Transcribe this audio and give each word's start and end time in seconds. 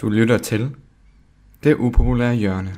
Du 0.00 0.08
lytter 0.08 0.38
til 0.38 0.70
Det 1.64 1.74
upopulære 1.74 2.34
hjørne. 2.34 2.74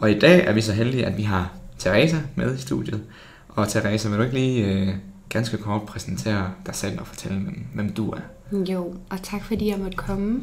Og 0.00 0.10
i 0.10 0.18
dag 0.18 0.46
er 0.46 0.52
vi 0.52 0.60
så 0.60 0.72
heldige, 0.72 1.06
at 1.06 1.18
vi 1.18 1.22
har 1.22 1.52
Teresa 1.78 2.16
med 2.36 2.54
i 2.54 2.60
studiet. 2.60 3.02
Og 3.48 3.68
Teresa, 3.68 4.08
vil 4.08 4.18
du 4.18 4.22
ikke 4.22 4.34
lige 4.34 4.66
øh, 4.66 4.94
ganske 5.28 5.56
kort 5.56 5.82
præsentere 5.82 6.52
dig 6.66 6.74
selv 6.74 7.00
og 7.00 7.06
fortælle, 7.06 7.38
hvem, 7.38 7.66
hvem 7.74 7.92
du 7.92 8.10
er? 8.10 8.20
Jo, 8.52 8.94
og 9.10 9.22
tak 9.22 9.44
fordi 9.44 9.68
jeg 9.68 9.78
måtte 9.78 9.96
komme. 9.96 10.42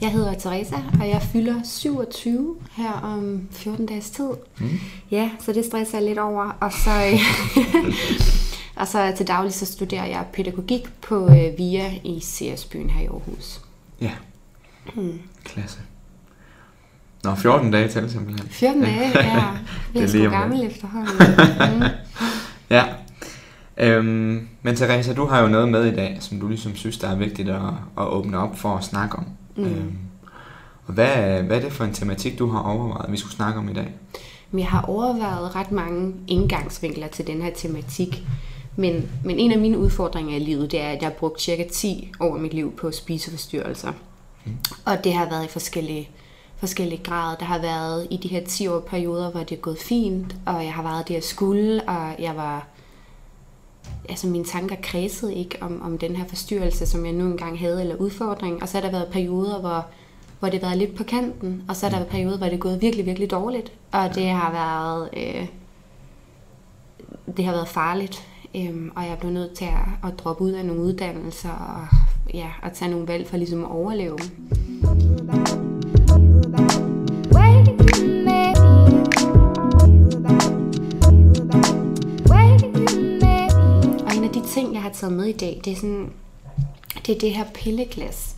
Jeg 0.00 0.12
hedder 0.12 0.34
Teresa, 0.34 0.76
og 1.00 1.08
jeg 1.08 1.22
fylder 1.22 1.54
27 1.64 2.56
her 2.72 2.92
om 2.92 3.48
14 3.50 3.86
dages 3.86 4.10
tid. 4.10 4.30
Mm. 4.58 4.68
Ja, 5.10 5.30
så 5.40 5.52
det 5.52 5.64
stresser 5.64 5.98
jeg 5.98 6.06
lidt 6.06 6.18
over. 6.18 6.56
Og 6.60 6.72
så, 6.72 7.18
og 8.80 8.88
så 8.88 9.12
til 9.16 9.26
daglig 9.26 9.54
så 9.54 9.66
studerer 9.66 10.06
jeg 10.06 10.24
pædagogik 10.32 10.88
på 11.00 11.26
øh, 11.26 11.58
VIA 11.58 11.94
i 12.04 12.20
CS-byen 12.20 12.90
her 12.90 13.02
i 13.02 13.06
Aarhus. 13.06 13.60
Ja, 14.00 14.12
mm. 14.94 15.18
klasse. 15.44 15.78
Nå, 17.24 17.34
14 17.34 17.70
dage 17.70 17.88
til 17.88 18.10
simpelthen. 18.10 18.48
14 18.48 18.82
dage, 18.82 19.10
ja. 19.14 19.44
Det 19.94 20.02
er 20.02 20.06
sgu 20.06 20.30
gammel 20.30 20.66
efterhånden. 20.66 21.16
Mm. 21.80 22.09
Øhm, 23.80 24.48
men 24.62 24.76
Teresa, 24.76 25.14
du 25.14 25.26
har 25.26 25.40
jo 25.40 25.48
noget 25.48 25.68
med 25.68 25.84
i 25.84 25.94
dag, 25.94 26.16
som 26.20 26.40
du 26.40 26.48
ligesom 26.48 26.76
synes, 26.76 26.98
der 26.98 27.08
er 27.08 27.16
vigtigt 27.16 27.48
at, 27.48 27.60
at 27.98 28.06
åbne 28.06 28.38
op 28.38 28.58
for 28.58 28.76
at 28.76 28.84
snakke 28.84 29.16
om. 29.16 29.26
Mm. 29.56 29.64
Øhm, 29.64 29.98
og 30.86 30.94
hvad, 30.94 31.42
hvad 31.42 31.56
er 31.56 31.60
det 31.60 31.72
for 31.72 31.84
en 31.84 31.92
tematik, 31.92 32.38
du 32.38 32.46
har 32.46 32.60
overvejet, 32.60 33.12
vi 33.12 33.16
skulle 33.16 33.34
snakke 33.34 33.58
om 33.58 33.68
i 33.68 33.72
dag? 33.72 33.94
Jeg 34.52 34.66
har 34.66 34.82
overvejet 34.82 35.56
ret 35.56 35.72
mange 35.72 36.14
indgangsvinkler 36.28 37.08
til 37.08 37.26
den 37.26 37.42
her 37.42 37.50
tematik. 37.50 38.22
Men, 38.76 39.10
men 39.24 39.38
en 39.38 39.52
af 39.52 39.58
mine 39.58 39.78
udfordringer 39.78 40.36
i 40.36 40.38
livet, 40.38 40.72
det 40.72 40.80
er, 40.80 40.88
at 40.88 41.02
jeg 41.02 41.08
har 41.08 41.14
brugt 41.14 41.42
cirka 41.42 41.64
10 41.72 42.12
år 42.20 42.34
af 42.34 42.40
mit 42.40 42.54
liv 42.54 42.76
på 42.76 42.90
spiseforstyrrelser. 42.90 43.92
Mm. 44.44 44.52
Og 44.84 45.04
det 45.04 45.12
har 45.12 45.28
været 45.30 45.44
i 45.44 45.48
forskellige 45.48 46.08
forskellige 46.56 47.02
grader. 47.02 47.36
Der 47.36 47.44
har 47.44 47.58
været 47.58 48.06
i 48.10 48.16
de 48.16 48.28
her 48.28 48.44
10 48.44 48.68
år 48.68 48.80
perioder, 48.80 49.30
hvor 49.30 49.40
det 49.40 49.56
er 49.56 49.60
gået 49.60 49.78
fint, 49.78 50.36
og 50.46 50.64
jeg 50.64 50.72
har 50.72 50.82
været 50.82 51.08
det, 51.08 51.14
jeg 51.14 51.24
skulle, 51.24 51.82
og 51.82 52.14
jeg 52.18 52.36
var... 52.36 52.66
Altså 54.08 54.26
mine 54.26 54.44
tanker 54.44 54.76
kredsede 54.82 55.34
ikke 55.34 55.58
om, 55.60 55.82
om 55.82 55.98
den 55.98 56.16
her 56.16 56.26
forstyrrelse, 56.26 56.86
som 56.86 57.04
jeg 57.04 57.12
nu 57.12 57.24
engang 57.24 57.58
havde, 57.58 57.80
eller 57.80 57.96
udfordring. 57.96 58.62
Og 58.62 58.68
så 58.68 58.76
har 58.76 58.82
der 58.82 58.90
været 58.90 59.08
perioder, 59.12 59.60
hvor, 59.60 59.86
hvor 60.38 60.48
det 60.48 60.60
har 60.60 60.68
været 60.68 60.78
lidt 60.78 60.94
på 60.94 61.04
kanten, 61.04 61.62
og 61.68 61.76
så 61.76 61.86
har 61.86 61.90
der 61.90 61.98
været 61.98 62.10
perioder, 62.10 62.38
hvor 62.38 62.46
det 62.46 62.54
er 62.54 62.58
gået 62.58 62.82
virkelig, 62.82 63.06
virkelig 63.06 63.30
dårligt. 63.30 63.72
Og 63.92 64.14
det 64.14 64.28
har 64.28 64.52
været... 64.52 65.08
Øh, 65.16 65.46
det 67.36 67.44
har 67.44 67.52
været 67.52 67.68
farligt, 67.68 68.26
øhm, 68.54 68.92
og 68.96 69.04
jeg 69.04 69.18
blev 69.18 69.32
nødt 69.32 69.54
til 69.54 69.64
at, 69.64 70.10
at 70.10 70.18
droppe 70.18 70.44
ud 70.44 70.50
af 70.50 70.64
nogle 70.64 70.82
uddannelser, 70.82 71.50
og 71.50 71.86
ja, 72.34 72.48
at 72.62 72.72
tage 72.72 72.90
nogle 72.90 73.08
valg 73.08 73.26
for 73.26 73.36
ligesom 73.36 73.64
at 73.64 73.70
overleve. 73.70 74.18
Ting, 84.50 84.74
jeg 84.74 84.82
har 84.82 84.90
taget 84.90 85.12
med 85.12 85.24
i 85.24 85.32
dag, 85.32 85.60
det 85.64 85.72
er 85.72 85.76
sådan, 85.76 86.12
det 87.06 87.16
er 87.16 87.18
det 87.18 87.34
her 87.34 87.44
pilleglas. 87.54 88.36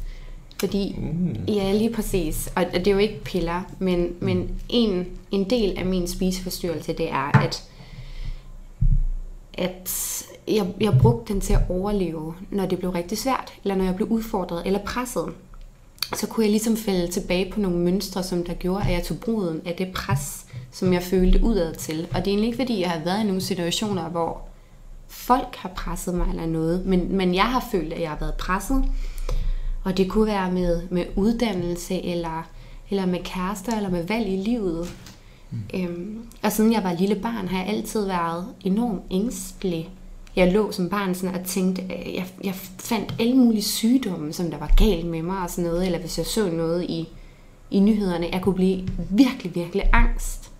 Fordi, 0.60 0.96
mm. 0.98 1.44
ja, 1.48 1.72
lige 1.72 1.92
præcis, 1.92 2.52
og 2.56 2.64
det 2.74 2.86
er 2.86 2.92
jo 2.92 2.98
ikke 2.98 3.24
piller, 3.24 3.62
men, 3.78 4.14
men 4.20 4.50
en, 4.68 5.06
en 5.30 5.50
del 5.50 5.78
af 5.78 5.86
min 5.86 6.08
spiseforstyrrelse, 6.08 6.92
det 6.92 7.10
er, 7.10 7.42
at, 7.42 7.64
at 9.54 10.22
jeg, 10.48 10.66
jeg 10.80 10.98
brugte 11.02 11.32
den 11.32 11.40
til 11.40 11.52
at 11.52 11.60
overleve, 11.68 12.34
når 12.50 12.66
det 12.66 12.78
blev 12.78 12.90
rigtig 12.90 13.18
svært, 13.18 13.52
eller 13.64 13.74
når 13.74 13.84
jeg 13.84 13.96
blev 13.96 14.08
udfordret 14.08 14.62
eller 14.66 14.78
presset. 14.84 15.24
Så 16.14 16.26
kunne 16.26 16.44
jeg 16.44 16.50
ligesom 16.50 16.76
falde 16.76 17.08
tilbage 17.08 17.52
på 17.52 17.60
nogle 17.60 17.78
mønstre, 17.78 18.22
som 18.22 18.44
der 18.44 18.54
gjorde, 18.54 18.84
at 18.84 18.92
jeg 18.92 19.02
tog 19.02 19.18
bruden 19.18 19.60
af 19.64 19.74
det 19.74 19.92
pres, 19.94 20.46
som 20.72 20.92
jeg 20.92 21.02
følte 21.02 21.42
udad 21.42 21.74
til. 21.74 22.08
Og 22.14 22.16
det 22.18 22.26
er 22.26 22.28
egentlig 22.28 22.46
ikke, 22.46 22.58
fordi 22.58 22.80
jeg 22.80 22.90
har 22.90 23.04
været 23.04 23.20
i 23.20 23.26
nogle 23.26 23.40
situationer, 23.40 24.08
hvor 24.08 24.51
folk 25.12 25.56
har 25.56 25.68
presset 25.68 26.14
mig 26.14 26.26
eller 26.30 26.46
noget, 26.46 26.86
men, 26.86 27.16
men 27.16 27.34
jeg 27.34 27.44
har 27.44 27.64
følt, 27.72 27.92
at 27.92 28.00
jeg 28.00 28.10
har 28.10 28.18
været 28.20 28.34
presset. 28.34 28.84
Og 29.84 29.96
det 29.96 30.10
kunne 30.10 30.26
være 30.26 30.52
med, 30.52 30.82
med 30.90 31.04
uddannelse, 31.16 32.02
eller, 32.02 32.48
eller 32.90 33.06
med 33.06 33.18
kærester, 33.24 33.76
eller 33.76 33.90
med 33.90 34.06
valg 34.06 34.28
i 34.28 34.36
livet. 34.36 34.94
Mm. 35.50 35.58
Øhm, 35.74 36.18
og 36.42 36.52
siden 36.52 36.72
jeg 36.72 36.84
var 36.84 36.92
lille 36.92 37.14
barn, 37.14 37.48
har 37.48 37.58
jeg 37.58 37.68
altid 37.68 38.06
været 38.06 38.46
enormt 38.64 39.02
ængstelig. 39.10 39.90
Jeg 40.36 40.52
lå 40.52 40.72
som 40.72 40.88
barn 40.88 41.14
sådan 41.14 41.34
og 41.34 41.46
tænkte, 41.46 41.82
at 41.82 42.14
jeg, 42.14 42.26
jeg 42.44 42.54
fandt 42.78 43.14
alle 43.20 43.36
mulige 43.36 43.62
sygdomme, 43.62 44.32
som 44.32 44.50
der 44.50 44.58
var 44.58 44.74
galt 44.76 45.06
med 45.06 45.22
mig 45.22 45.42
og 45.42 45.50
sådan 45.50 45.70
noget, 45.70 45.86
eller 45.86 45.98
hvis 45.98 46.18
jeg 46.18 46.26
så 46.26 46.50
noget 46.50 46.84
i, 46.84 47.08
i 47.70 47.80
nyhederne, 47.80 48.28
jeg 48.32 48.42
kunne 48.42 48.54
blive 48.54 48.88
virkelig, 49.10 49.54
virkelig 49.54 49.90
angst. 49.92 50.52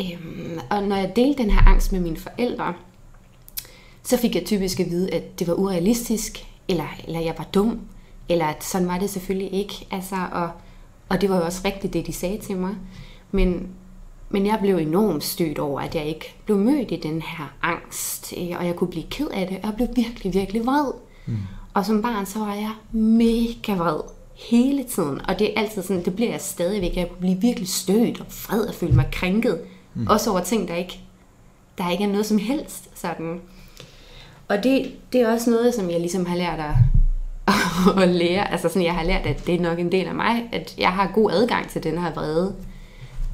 Øhm, 0.00 0.58
og 0.70 0.82
når 0.82 0.96
jeg 0.96 1.12
delte 1.16 1.42
den 1.42 1.50
her 1.50 1.68
angst 1.68 1.92
med 1.92 2.00
mine 2.00 2.16
forældre, 2.16 2.74
så 4.02 4.16
fik 4.16 4.34
jeg 4.34 4.44
typisk 4.44 4.80
at 4.80 4.90
vide, 4.90 5.14
at 5.14 5.38
det 5.38 5.48
var 5.48 5.54
urealistisk, 5.54 6.46
eller, 6.68 6.86
eller 7.06 7.20
jeg 7.20 7.34
var 7.38 7.44
dum, 7.44 7.80
eller 8.28 8.46
at 8.46 8.64
sådan 8.64 8.88
var 8.88 8.98
det 8.98 9.10
selvfølgelig 9.10 9.52
ikke. 9.54 9.86
Altså, 9.90 10.16
og, 10.32 10.50
og 11.08 11.20
det 11.20 11.30
var 11.30 11.36
jo 11.36 11.44
også 11.44 11.62
rigtigt, 11.64 11.92
det 11.92 12.06
de 12.06 12.12
sagde 12.12 12.38
til 12.38 12.56
mig. 12.56 12.74
Men, 13.30 13.68
men 14.30 14.46
jeg 14.46 14.58
blev 14.60 14.76
enormt 14.76 15.24
stødt 15.24 15.58
over, 15.58 15.80
at 15.80 15.94
jeg 15.94 16.04
ikke 16.04 16.34
blev 16.44 16.58
mødt 16.58 16.90
i 16.90 17.00
den 17.02 17.22
her 17.22 17.54
angst, 17.62 18.34
og 18.58 18.66
jeg 18.66 18.76
kunne 18.76 18.90
blive 18.90 19.06
ked 19.10 19.28
af 19.28 19.46
det, 19.46 19.56
og 19.56 19.62
jeg 19.64 19.74
blev 19.74 19.88
virkelig, 19.96 20.34
virkelig 20.34 20.66
vred. 20.66 20.92
Mm. 21.26 21.36
Og 21.74 21.86
som 21.86 22.02
barn, 22.02 22.26
så 22.26 22.38
var 22.38 22.54
jeg 22.54 22.72
mega 22.92 23.74
vred 23.74 24.00
hele 24.34 24.84
tiden, 24.84 25.20
og 25.28 25.38
det 25.38 25.50
er 25.50 25.60
altid 25.60 25.82
sådan, 25.82 26.04
det 26.04 26.16
bliver 26.16 26.30
jeg 26.30 26.40
stadigvæk. 26.40 26.96
Jeg 26.96 27.08
kunne 27.08 27.20
blive 27.20 27.40
virkelig 27.40 27.68
stødt 27.68 28.20
og 28.20 28.26
vred 28.26 28.60
og 28.60 28.74
føle 28.74 28.92
mig 28.92 29.08
krænket. 29.12 29.60
Mm. 29.94 30.06
Også 30.06 30.30
over 30.30 30.40
ting, 30.40 30.68
der 30.68 30.74
ikke, 30.74 31.00
der 31.78 31.90
ikke 31.90 32.04
er 32.04 32.08
noget 32.08 32.26
som 32.26 32.38
helst 32.38 33.00
sådan. 33.00 33.40
Og 34.48 34.64
det, 34.64 34.92
det 35.12 35.20
er 35.20 35.32
også 35.32 35.50
noget, 35.50 35.74
som 35.74 35.90
jeg 35.90 36.00
ligesom 36.00 36.26
har 36.26 36.36
lært 36.36 36.60
at, 36.60 36.74
at 38.02 38.08
lære. 38.08 38.52
Altså 38.52 38.68
sådan, 38.68 38.84
jeg 38.84 38.94
har 38.94 39.04
lært, 39.04 39.26
at 39.26 39.46
det 39.46 39.54
er 39.54 39.60
nok 39.60 39.78
en 39.78 39.92
del 39.92 40.06
af 40.06 40.14
mig, 40.14 40.48
at 40.52 40.74
jeg 40.78 40.92
har 40.92 41.10
god 41.14 41.30
adgang 41.30 41.68
til 41.68 41.82
den 41.82 41.98
her 41.98 42.14
vrede. 42.14 42.54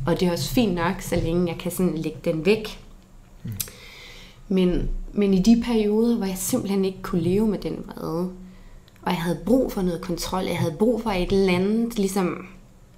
Og 0.07 0.21
det 0.21 0.29
er 0.29 0.33
også 0.33 0.51
fint 0.51 0.75
nok, 0.75 1.01
så 1.01 1.17
længe 1.17 1.49
jeg 1.49 1.59
kan 1.59 1.71
sådan 1.71 1.95
lægge 1.95 2.19
den 2.25 2.47
væk. 2.47 2.81
Mm. 3.45 3.51
Men, 4.49 4.89
men 5.13 5.35
i 5.35 5.43
de 5.43 5.63
perioder, 5.67 6.17
hvor 6.17 6.27
jeg 6.27 6.39
simpelthen 6.39 6.85
ikke 6.85 7.03
kunne 7.03 7.23
leve 7.23 7.49
med 7.49 7.59
den 7.59 7.85
vrede, 7.87 8.31
og 9.03 9.13
jeg 9.13 9.23
havde 9.23 9.39
brug 9.47 9.73
for 9.73 9.83
noget 9.83 10.01
kontrol, 10.01 10.45
jeg 10.45 10.59
havde 10.59 10.75
brug 10.79 11.03
for 11.03 11.11
et 11.11 11.33
eller 11.33 11.53
andet, 11.53 11.99
ligesom 11.99 12.47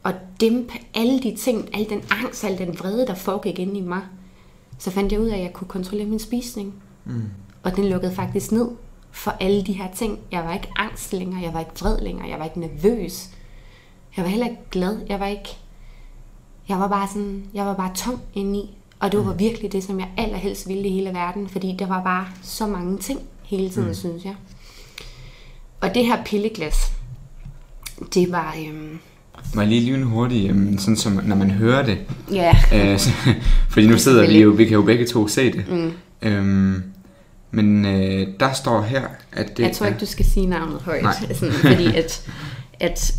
at 0.04 0.15
dæmpe 0.41 0.72
alle 0.94 1.21
de 1.21 1.37
ting, 1.37 1.69
al 1.75 1.91
den 1.91 2.03
angst, 2.10 2.44
al 2.44 2.59
den 2.59 2.78
vrede, 2.78 3.06
der 3.06 3.15
foregik 3.15 3.59
inde 3.59 3.78
i 3.78 3.81
mig, 3.81 4.00
så 4.78 4.91
fandt 4.91 5.12
jeg 5.12 5.21
ud 5.21 5.27
af, 5.27 5.37
at 5.37 5.42
jeg 5.42 5.53
kunne 5.53 5.69
kontrollere 5.69 6.06
min 6.06 6.19
spisning. 6.19 6.75
Mm. 7.04 7.22
Og 7.62 7.76
den 7.76 7.88
lukkede 7.88 8.15
faktisk 8.15 8.53
ned 8.53 8.69
for 9.10 9.31
alle 9.41 9.62
de 9.62 9.72
her 9.72 9.88
ting. 9.94 10.19
Jeg 10.32 10.44
var 10.44 10.54
ikke 10.54 10.69
angst 10.76 11.12
længere, 11.12 11.43
jeg 11.43 11.54
var 11.54 11.60
ikke 11.60 11.72
vred 11.81 12.00
længere, 12.00 12.28
jeg 12.28 12.38
var 12.38 12.44
ikke 12.44 12.60
nervøs. 12.60 13.28
Jeg 14.16 14.25
var 14.25 14.31
heller 14.31 14.47
ikke 14.47 14.62
glad, 14.71 14.98
jeg 15.09 15.21
var 15.21 15.26
ikke... 15.26 15.56
Jeg 16.69 16.78
var 16.78 16.88
bare 16.88 17.09
sådan, 17.09 17.44
jeg 17.54 17.66
var 17.66 17.75
bare 17.75 17.94
tom 17.94 18.21
indeni. 18.34 18.76
Og 19.00 19.12
det 19.12 19.26
var 19.26 19.32
mm. 19.32 19.38
virkelig 19.38 19.72
det, 19.72 19.84
som 19.84 20.00
jeg 20.00 20.09
allerhelst 20.16 20.69
ville 20.69 20.88
i 20.88 20.93
hele 20.93 21.10
verden, 21.10 21.48
fordi 21.48 21.76
der 21.78 21.87
var 21.87 22.03
bare 22.03 22.26
så 22.43 22.66
mange 22.66 22.98
ting 22.98 23.21
hele 23.43 23.71
tiden, 23.71 23.88
mm. 23.88 23.94
synes 23.94 24.25
jeg. 24.25 24.34
Og 25.81 25.94
det 25.94 26.06
her 26.06 26.25
pilleglas, 26.25 26.92
det 28.15 28.32
var... 28.32 28.56
Øhm, 28.66 28.98
må 29.54 29.60
jeg 29.60 29.69
lige 29.69 29.81
lige 29.81 30.04
hurtigt, 30.04 30.51
øhm, 30.51 30.78
sådan 30.78 30.97
som 30.97 31.13
når 31.13 31.36
man 31.36 31.51
hører 31.51 31.84
det. 31.84 31.98
Ja. 32.33 32.56
Øh, 32.74 32.98
så, 32.98 33.10
fordi 33.71 33.86
nu 33.86 33.98
sidder 33.98 34.27
vi 34.27 34.41
jo, 34.41 34.51
vi 34.51 34.65
kan 34.65 34.74
jo 34.74 34.83
begge 34.83 35.06
to 35.06 35.28
se 35.28 35.53
det. 35.53 35.68
Mm. 35.68 35.92
Øhm, 36.22 36.83
men 37.51 37.85
øh, 37.85 38.29
der 38.41 38.53
står 38.53 38.83
her, 38.83 39.09
at 39.33 39.57
det 39.57 39.63
Jeg 39.63 39.73
tror 39.73 39.87
ikke, 39.87 39.99
du 39.99 40.07
skal 40.07 40.25
sige 40.25 40.47
navnet 40.47 40.81
højt. 40.81 41.03
Nej. 41.03 41.15
Sådan, 41.35 41.55
fordi 41.55 41.97
at, 41.97 42.31
at 42.81 43.15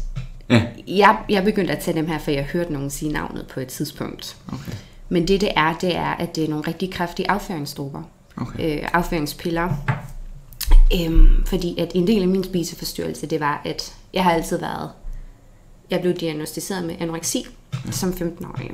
ja. 0.49 0.63
jeg, 0.87 1.17
jeg 1.29 1.43
begyndte 1.43 1.73
at 1.73 1.83
tage 1.83 1.97
dem 1.97 2.07
her, 2.07 2.19
for 2.19 2.31
jeg 2.31 2.43
hørte 2.43 2.73
nogen 2.73 2.89
sige 2.89 3.11
navnet 3.11 3.47
på 3.53 3.59
et 3.59 3.67
tidspunkt. 3.67 4.37
Okay. 4.47 4.71
Men 5.09 5.27
det 5.27 5.41
det 5.41 5.49
er, 5.55 5.77
det 5.81 5.95
er, 5.95 6.09
at 6.09 6.35
det 6.35 6.43
er 6.43 6.49
nogle 6.49 6.67
rigtig 6.67 6.93
kraftige 6.93 7.31
afføringsstoffer. 7.31 8.03
Okay. 8.37 8.81
Øh, 8.81 8.89
afføringspiller. 8.93 9.69
Øhm, 10.95 11.45
fordi 11.45 11.79
at 11.79 11.91
en 11.95 12.07
del 12.07 12.21
af 12.21 12.27
min 12.27 12.43
spiseforstyrrelse, 12.43 13.27
det 13.27 13.39
var, 13.39 13.61
at 13.65 13.95
jeg 14.13 14.23
har 14.23 14.31
altid 14.31 14.59
været... 14.59 14.89
Jeg 15.89 16.01
blev 16.01 16.13
diagnostiseret 16.13 16.83
med 16.83 16.95
anoreksi 16.99 17.45
ja. 17.85 17.91
som 17.91 18.09
15-årig. 18.09 18.71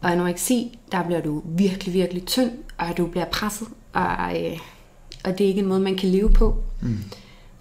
Og 0.00 0.12
anoreksi, 0.12 0.78
der 0.92 1.02
bliver 1.02 1.20
du 1.20 1.42
virkelig, 1.44 1.94
virkelig 1.94 2.26
tynd, 2.26 2.50
og 2.78 2.96
du 2.96 3.06
bliver 3.06 3.24
presset 3.24 3.68
og, 3.94 4.44
øh, 4.44 4.58
og 5.24 5.38
det 5.38 5.44
er 5.44 5.48
ikke 5.48 5.60
en 5.60 5.66
måde, 5.66 5.80
man 5.80 5.96
kan 5.96 6.08
leve 6.08 6.30
på. 6.30 6.56
Mm. 6.82 6.98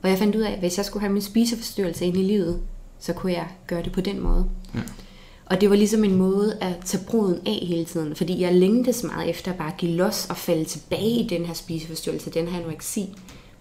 Og 0.02 0.10
jeg 0.10 0.18
fandt 0.18 0.36
ud 0.36 0.42
af, 0.42 0.52
at 0.52 0.60
hvis 0.60 0.78
jeg 0.78 0.86
skulle 0.86 1.02
have 1.02 1.14
min 1.14 1.22
spiseforstyrrelse 1.22 2.06
ind 2.06 2.18
i 2.18 2.24
livet, 2.24 2.62
så 3.00 3.14
kunne 3.14 3.32
jeg 3.32 3.48
gøre 3.68 3.84
det 3.84 3.92
på 3.92 4.02
den 4.02 4.20
måde. 4.20 4.46
Ja. 4.76 4.80
Og 5.46 5.62
det 5.62 5.70
var 5.70 5.76
ligesom 5.76 6.04
en 6.04 6.16
måde 6.16 6.58
at 6.62 6.74
tage 6.86 7.04
bruden 7.08 7.40
af 7.46 7.60
hele 7.68 7.86
tiden, 7.86 8.16
fordi 8.16 8.42
jeg 8.42 8.56
længtes 8.56 9.04
meget 9.04 9.30
efter 9.30 9.54
bare 9.54 9.68
at 9.68 9.78
give 9.78 9.92
los 9.92 10.26
og 10.30 10.38
falde 10.38 10.66
tilbage 10.66 11.20
i 11.20 11.28
den 11.28 11.46
her 11.46 11.54
spiseforstyrrelse, 11.54 12.30
den 12.30 12.48
her 12.48 12.60
anoreksi. 12.60 13.00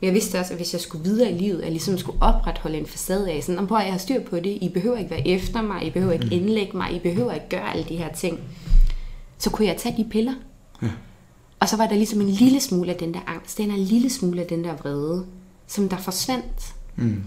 Men 0.00 0.06
jeg 0.06 0.14
vidste 0.14 0.38
også, 0.38 0.52
at 0.52 0.58
hvis 0.58 0.72
jeg 0.72 0.80
skulle 0.80 1.04
videre 1.04 1.30
i 1.30 1.38
livet, 1.38 1.58
at 1.58 1.64
jeg 1.64 1.70
ligesom 1.70 1.98
skulle 1.98 2.22
opretholde 2.22 2.78
en 2.78 2.86
facade 2.86 3.30
af, 3.30 3.42
sådan, 3.42 3.66
prøv 3.66 3.78
at 3.78 3.84
jeg 3.84 3.92
har 3.92 3.98
styr 3.98 4.22
på 4.22 4.36
det, 4.36 4.58
I 4.60 4.68
behøver 4.68 4.98
ikke 4.98 5.10
være 5.10 5.28
efter 5.28 5.62
mig, 5.62 5.86
I 5.86 5.90
behøver 5.90 6.12
ikke 6.12 6.28
indlægge 6.30 6.76
mig, 6.76 6.92
I 6.92 6.98
behøver 6.98 7.32
ikke 7.32 7.48
gøre 7.48 7.72
alle 7.72 7.84
de 7.88 7.96
her 7.96 8.12
ting. 8.12 8.40
Så 9.38 9.50
kunne 9.50 9.68
jeg 9.68 9.76
tage 9.76 9.96
de 9.96 10.08
piller. 10.10 10.34
Og 11.62 11.68
så 11.68 11.76
var 11.76 11.86
der 11.86 11.96
ligesom 11.96 12.20
en 12.20 12.28
lille 12.28 12.60
smule 12.60 12.90
af 12.92 12.96
den 12.98 13.14
der 13.14 13.20
angst, 13.26 13.58
den 13.58 13.70
her 13.70 13.78
lille 13.78 14.10
smule 14.10 14.40
af 14.40 14.46
den 14.46 14.64
der 14.64 14.76
vrede, 14.76 15.26
som 15.66 15.88
der 15.88 15.96
forsvandt. 15.96 16.74
Mm. 16.96 17.22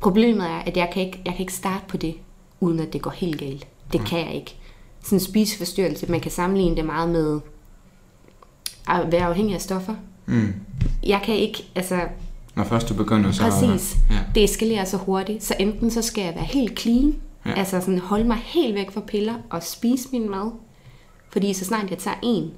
Problemet 0.00 0.46
er, 0.46 0.58
at 0.66 0.76
jeg 0.76 0.90
kan, 0.92 1.02
ikke, 1.06 1.22
jeg 1.24 1.32
kan 1.32 1.40
ikke 1.40 1.52
starte 1.52 1.84
på 1.88 1.96
det, 1.96 2.14
uden 2.60 2.80
at 2.80 2.92
det 2.92 3.02
går 3.02 3.10
helt 3.10 3.38
galt. 3.38 3.66
Det 3.92 4.00
kan 4.06 4.18
jeg 4.18 4.34
ikke. 4.34 4.56
Sådan 5.02 5.16
en 5.16 5.20
spiseforstyrrelse, 5.20 6.06
man 6.10 6.20
kan 6.20 6.30
sammenligne 6.30 6.76
det 6.76 6.84
meget 6.84 7.08
med 7.10 7.40
at 8.88 9.12
være 9.12 9.24
afhængig 9.24 9.54
af 9.54 9.60
stoffer. 9.60 9.94
Mm. 10.26 10.52
Jeg 11.06 11.20
kan 11.24 11.34
ikke, 11.34 11.64
altså 11.74 12.00
Når 12.56 12.64
først 12.64 12.88
du 12.88 12.94
begynder, 12.94 13.32
så... 13.32 13.42
præcis, 13.42 13.96
Ja. 14.10 14.18
det 14.34 14.44
eskalerer 14.44 14.84
så 14.84 14.96
hurtigt, 14.96 15.44
så 15.44 15.54
enten 15.60 15.90
så 15.90 16.02
skal 16.02 16.24
jeg 16.24 16.34
være 16.34 16.44
helt 16.44 16.80
clean, 16.80 17.14
Ja. 17.46 17.52
altså 17.52 17.80
sådan 17.80 17.98
holde 17.98 18.24
mig 18.24 18.36
helt 18.36 18.74
væk 18.74 18.90
fra 18.90 19.00
piller 19.00 19.34
og 19.50 19.62
spise 19.62 20.08
min 20.12 20.30
mad, 20.30 20.50
fordi 21.30 21.52
så 21.52 21.64
snart 21.64 21.90
jeg 21.90 21.98
tager 21.98 22.16
en, 22.22 22.50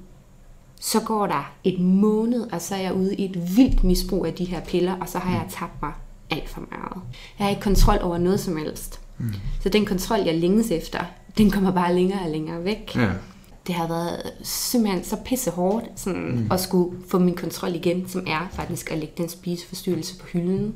så 0.83 0.99
går 0.99 1.27
der 1.27 1.51
et 1.63 1.79
måned, 1.79 2.51
og 2.51 2.61
så 2.61 2.75
er 2.75 2.79
jeg 2.79 2.93
ude 2.93 3.15
i 3.15 3.25
et 3.25 3.57
vildt 3.57 3.83
misbrug 3.83 4.25
af 4.25 4.33
de 4.33 4.45
her 4.45 4.61
piller, 4.61 4.95
og 5.01 5.09
så 5.09 5.17
har 5.19 5.31
jeg 5.31 5.45
tabt 5.49 5.81
mig 5.81 5.91
alt 6.29 6.49
for 6.49 6.61
meget. 6.71 7.03
Jeg 7.39 7.45
har 7.45 7.49
ikke 7.49 7.61
kontrol 7.61 7.97
over 8.01 8.17
noget 8.17 8.39
som 8.39 8.57
helst. 8.57 8.99
Mm. 9.17 9.33
Så 9.59 9.69
den 9.69 9.85
kontrol, 9.85 10.19
jeg 10.19 10.35
længes 10.35 10.71
efter, 10.71 10.99
den 11.37 11.51
kommer 11.51 11.71
bare 11.71 11.95
længere 11.95 12.21
og 12.21 12.29
længere 12.29 12.63
væk. 12.63 12.95
Ja. 12.95 13.09
Det 13.67 13.75
har 13.75 13.87
været 13.87 14.31
simpelthen 14.43 15.03
så 15.03 15.15
pisse 15.25 15.51
hårdt 15.51 15.85
sådan, 15.95 16.31
mm. 16.31 16.51
at 16.51 16.59
skulle 16.59 16.97
få 17.07 17.19
min 17.19 17.35
kontrol 17.35 17.75
igen, 17.75 18.09
som 18.09 18.23
er 18.27 18.47
faktisk 18.51 18.91
at 18.91 18.97
lægge 18.97 19.13
den 19.17 19.29
spiseforstyrrelse 19.29 20.17
på 20.17 20.27
hylden. 20.27 20.75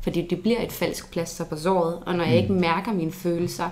Fordi 0.00 0.26
det 0.30 0.40
bliver 0.42 0.62
et 0.62 0.72
falsk 0.72 1.10
plaster 1.10 1.44
på 1.44 1.56
såret, 1.56 1.98
og 2.06 2.14
når 2.14 2.24
jeg 2.24 2.36
ikke 2.36 2.52
mærker 2.52 2.92
mine 2.92 3.12
følelser, 3.12 3.68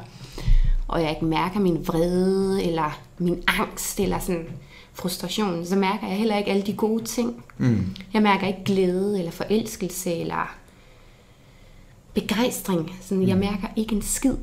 og 0.88 1.02
jeg 1.02 1.10
ikke 1.10 1.24
mærker 1.24 1.60
min 1.60 1.86
vrede, 1.86 2.64
eller 2.64 3.00
min 3.18 3.42
angst, 3.46 4.00
eller 4.00 4.18
sådan 4.18 4.46
frustration, 4.94 5.66
så 5.66 5.76
mærker 5.76 6.06
jeg 6.08 6.16
heller 6.16 6.36
ikke 6.36 6.50
alle 6.50 6.62
de 6.62 6.72
gode 6.72 7.04
ting. 7.04 7.44
Mm. 7.58 7.86
Jeg 8.14 8.22
mærker 8.22 8.46
ikke 8.46 8.64
glæde, 8.64 9.18
eller 9.18 9.30
forelskelse, 9.30 10.12
eller 10.12 10.56
begejstring. 12.14 12.96
Sådan, 13.00 13.28
Jeg 13.28 13.36
mærker 13.36 13.68
ikke 13.76 13.94
en 13.94 14.02
skid. 14.02 14.34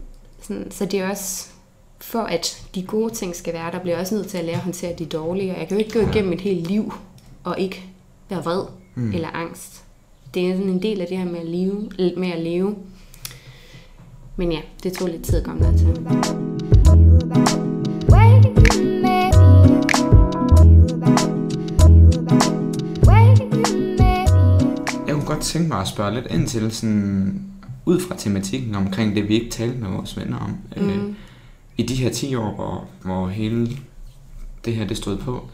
Sådan, 0.41 0.71
så 0.71 0.85
det 0.85 0.99
er 0.99 1.09
også, 1.09 1.47
for 1.99 2.21
at 2.21 2.67
de 2.75 2.83
gode 2.83 3.13
ting 3.13 3.35
skal 3.35 3.53
være, 3.53 3.71
der 3.71 3.79
bliver 3.79 3.99
også 3.99 4.15
nødt 4.15 4.27
til 4.27 4.37
at 4.37 4.45
lære 4.45 4.55
at 4.55 4.61
håndtere 4.61 4.95
de 4.99 5.05
dårlige. 5.05 5.51
Og 5.51 5.59
jeg 5.59 5.67
kan 5.67 5.77
jo 5.77 5.83
ikke 5.83 5.99
gå 5.99 6.09
igennem 6.09 6.33
et 6.33 6.41
helt 6.41 6.67
liv, 6.67 6.93
og 7.43 7.59
ikke 7.59 7.85
være 8.29 8.43
vred 8.43 8.63
mm. 8.95 9.13
eller 9.13 9.29
angst. 9.29 9.83
Det 10.33 10.49
er 10.49 10.55
sådan 10.55 10.69
en 10.69 10.81
del 10.81 11.01
af 11.01 11.07
det 11.07 11.17
her 11.17 11.25
med 11.25 11.39
at 11.39 11.45
leve. 11.45 11.89
Med 12.17 12.31
at 12.31 12.39
leve. 12.39 12.75
Men 14.35 14.51
ja, 14.51 14.59
det 14.83 14.93
tog 14.93 15.09
lidt 15.09 15.25
tid 15.25 15.37
at 15.37 15.43
komme 15.43 15.65
der 15.65 15.77
til. 15.77 16.50
Godt 25.41 25.47
tænke 25.47 25.69
mig 25.69 25.81
at 25.81 25.87
spørge 25.87 26.13
lidt 26.13 26.27
ind 26.29 26.47
til 26.47 26.71
sådan, 26.71 27.41
ud 27.85 27.99
fra 27.99 28.15
tematikken 28.17 28.75
omkring 28.75 29.15
det, 29.15 29.27
vi 29.27 29.33
ikke 29.33 29.49
talte 29.49 29.77
med 29.77 29.89
vores 29.89 30.17
venner 30.17 30.37
om. 30.37 30.57
Mm. 30.77 30.89
Øh, 30.89 31.13
I 31.77 31.83
de 31.83 31.95
her 31.95 32.09
10 32.09 32.35
år, 32.35 32.55
hvor, 32.55 32.87
hvor 33.01 33.27
hele 33.27 33.77
det 34.65 34.75
her 34.75 34.87
det 34.87 34.97
stod 34.97 35.17
på, 35.17 35.49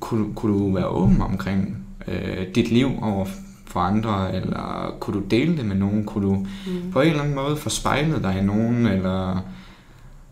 kunne, 0.00 0.34
kunne 0.34 0.52
du 0.52 0.74
være 0.74 0.86
åben 0.86 1.22
omkring 1.22 1.86
øh, 2.08 2.54
dit 2.54 2.70
liv 2.70 2.90
over 3.02 3.26
for 3.66 3.80
andre, 3.80 4.34
eller 4.34 4.94
kunne 5.00 5.20
du 5.20 5.26
dele 5.26 5.56
det 5.56 5.66
med 5.66 5.76
nogen? 5.76 6.04
Kunne 6.04 6.28
du 6.28 6.34
mm. 6.34 6.92
på 6.92 7.00
en 7.00 7.08
eller 7.08 7.22
anden 7.22 7.36
måde 7.36 7.56
få 7.56 7.68
spejlet 7.68 8.22
dig 8.22 8.38
i 8.38 8.44
nogen, 8.44 8.86
eller 8.86 9.44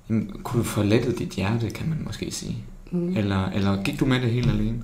jamen, 0.08 0.30
kunne 0.42 0.58
du 0.58 0.64
få 0.64 0.82
lettet 0.82 1.18
dit 1.18 1.28
hjerte, 1.30 1.70
kan 1.70 1.88
man 1.88 1.98
måske 2.06 2.30
sige? 2.30 2.56
Mm. 2.90 3.16
Eller, 3.16 3.48
eller 3.48 3.82
gik 3.82 4.00
du 4.00 4.06
med 4.06 4.20
det 4.20 4.30
helt 4.30 4.50
alene? 4.50 4.82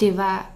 Det 0.00 0.16
var 0.16 0.55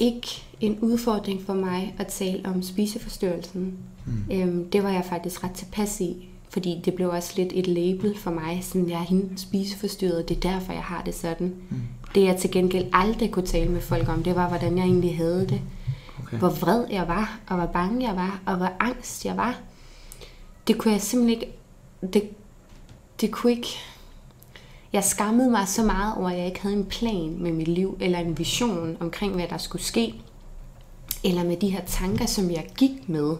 ikke 0.00 0.42
en 0.60 0.78
udfordring 0.80 1.42
for 1.46 1.54
mig 1.54 1.94
at 1.98 2.06
tale 2.06 2.40
om 2.44 2.62
spiseforstyrrelsen. 2.62 3.78
Mm. 4.06 4.24
Øhm, 4.32 4.70
det 4.70 4.82
var 4.82 4.90
jeg 4.90 5.04
faktisk 5.04 5.44
ret 5.44 5.52
tilpas 5.52 6.00
i, 6.00 6.28
fordi 6.48 6.80
det 6.84 6.94
blev 6.94 7.08
også 7.08 7.32
lidt 7.36 7.52
et 7.54 7.66
label 7.66 8.18
for 8.18 8.30
mig, 8.30 8.60
sådan 8.62 8.90
jeg 8.90 9.00
er 9.00 9.04
hende 9.04 9.38
spiseforstyrret, 9.38 10.28
det 10.28 10.36
er 10.36 10.40
derfor 10.40 10.72
jeg 10.72 10.82
har 10.82 11.02
det 11.02 11.14
sådan. 11.14 11.54
Mm. 11.70 11.76
Det 12.14 12.24
jeg 12.24 12.36
til 12.36 12.50
gengæld 12.50 12.86
aldrig 12.92 13.30
kunne 13.30 13.46
tale 13.46 13.70
med 13.70 13.80
folk 13.80 14.08
om, 14.08 14.22
det 14.22 14.34
var 14.34 14.48
hvordan 14.48 14.78
jeg 14.78 14.84
egentlig 14.84 15.16
havde 15.16 15.46
det. 15.48 15.60
Okay. 16.22 16.38
Hvor 16.38 16.48
vred 16.48 16.84
jeg 16.90 17.08
var, 17.08 17.40
og 17.46 17.56
hvor 17.56 17.66
bange 17.66 18.08
jeg 18.08 18.16
var, 18.16 18.40
og 18.46 18.56
hvor 18.56 18.72
angst 18.80 19.24
jeg 19.24 19.36
var. 19.36 19.58
Det 20.66 20.78
kunne 20.78 20.92
jeg 20.92 21.00
simpelthen 21.00 21.40
ikke, 21.40 21.52
det, 22.12 22.30
det 23.20 23.30
kunne 23.30 23.52
ikke, 23.52 23.68
jeg 24.92 25.04
skammede 25.04 25.50
mig 25.50 25.68
så 25.68 25.84
meget 25.84 26.14
over, 26.16 26.30
at 26.30 26.38
jeg 26.38 26.46
ikke 26.46 26.60
havde 26.60 26.76
en 26.76 26.84
plan 26.84 27.36
med 27.38 27.52
mit 27.52 27.68
liv, 27.68 27.98
eller 28.00 28.18
en 28.18 28.38
vision 28.38 28.96
omkring, 29.00 29.34
hvad 29.34 29.48
der 29.48 29.58
skulle 29.58 29.82
ske. 29.82 30.14
Eller 31.24 31.44
med 31.44 31.56
de 31.56 31.68
her 31.68 31.84
tanker, 31.86 32.26
som 32.26 32.50
jeg 32.50 32.66
gik 32.76 33.08
med. 33.08 33.36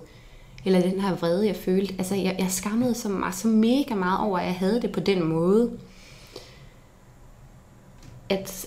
Eller 0.65 0.81
den 0.81 1.01
her 1.01 1.15
vrede, 1.15 1.47
jeg 1.47 1.57
følte. 1.57 1.95
Altså, 1.99 2.15
jeg, 2.15 2.37
jeg 2.39 2.51
skammede 2.51 2.95
så, 2.95 3.09
mig 3.09 3.35
så 3.35 3.49
mega 3.49 3.95
meget 3.95 4.21
over, 4.21 4.39
at 4.39 4.47
jeg 4.47 4.55
havde 4.55 4.83
det 4.83 4.93
på 4.93 5.01
den 5.01 5.25
måde. 5.25 5.71
At, 8.29 8.67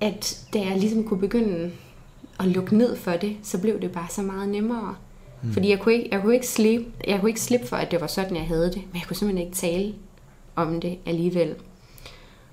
at 0.00 0.46
da 0.54 0.60
jeg 0.60 0.78
ligesom 0.78 1.04
kunne 1.04 1.20
begynde 1.20 1.72
at 2.40 2.46
lukke 2.46 2.76
ned 2.76 2.96
for 2.96 3.12
det, 3.12 3.36
så 3.42 3.60
blev 3.60 3.80
det 3.80 3.92
bare 3.92 4.08
så 4.10 4.22
meget 4.22 4.48
nemmere. 4.48 4.96
Mm. 5.42 5.52
Fordi 5.52 5.70
jeg 5.70 5.80
kunne, 5.80 5.94
ikke, 5.94 6.08
jeg, 6.12 6.22
kunne 6.22 6.34
ikke 6.34 6.48
slippe, 6.48 6.92
jeg 7.06 7.20
kunne 7.20 7.30
ikke 7.30 7.40
slippe 7.40 7.66
for, 7.66 7.76
at 7.76 7.90
det 7.90 8.00
var 8.00 8.06
sådan, 8.06 8.36
jeg 8.36 8.46
havde 8.46 8.66
det. 8.66 8.82
Men 8.92 8.94
jeg 8.94 9.02
kunne 9.06 9.16
simpelthen 9.16 9.46
ikke 9.46 9.56
tale 9.56 9.94
om 10.56 10.80
det 10.80 10.98
alligevel. 11.06 11.54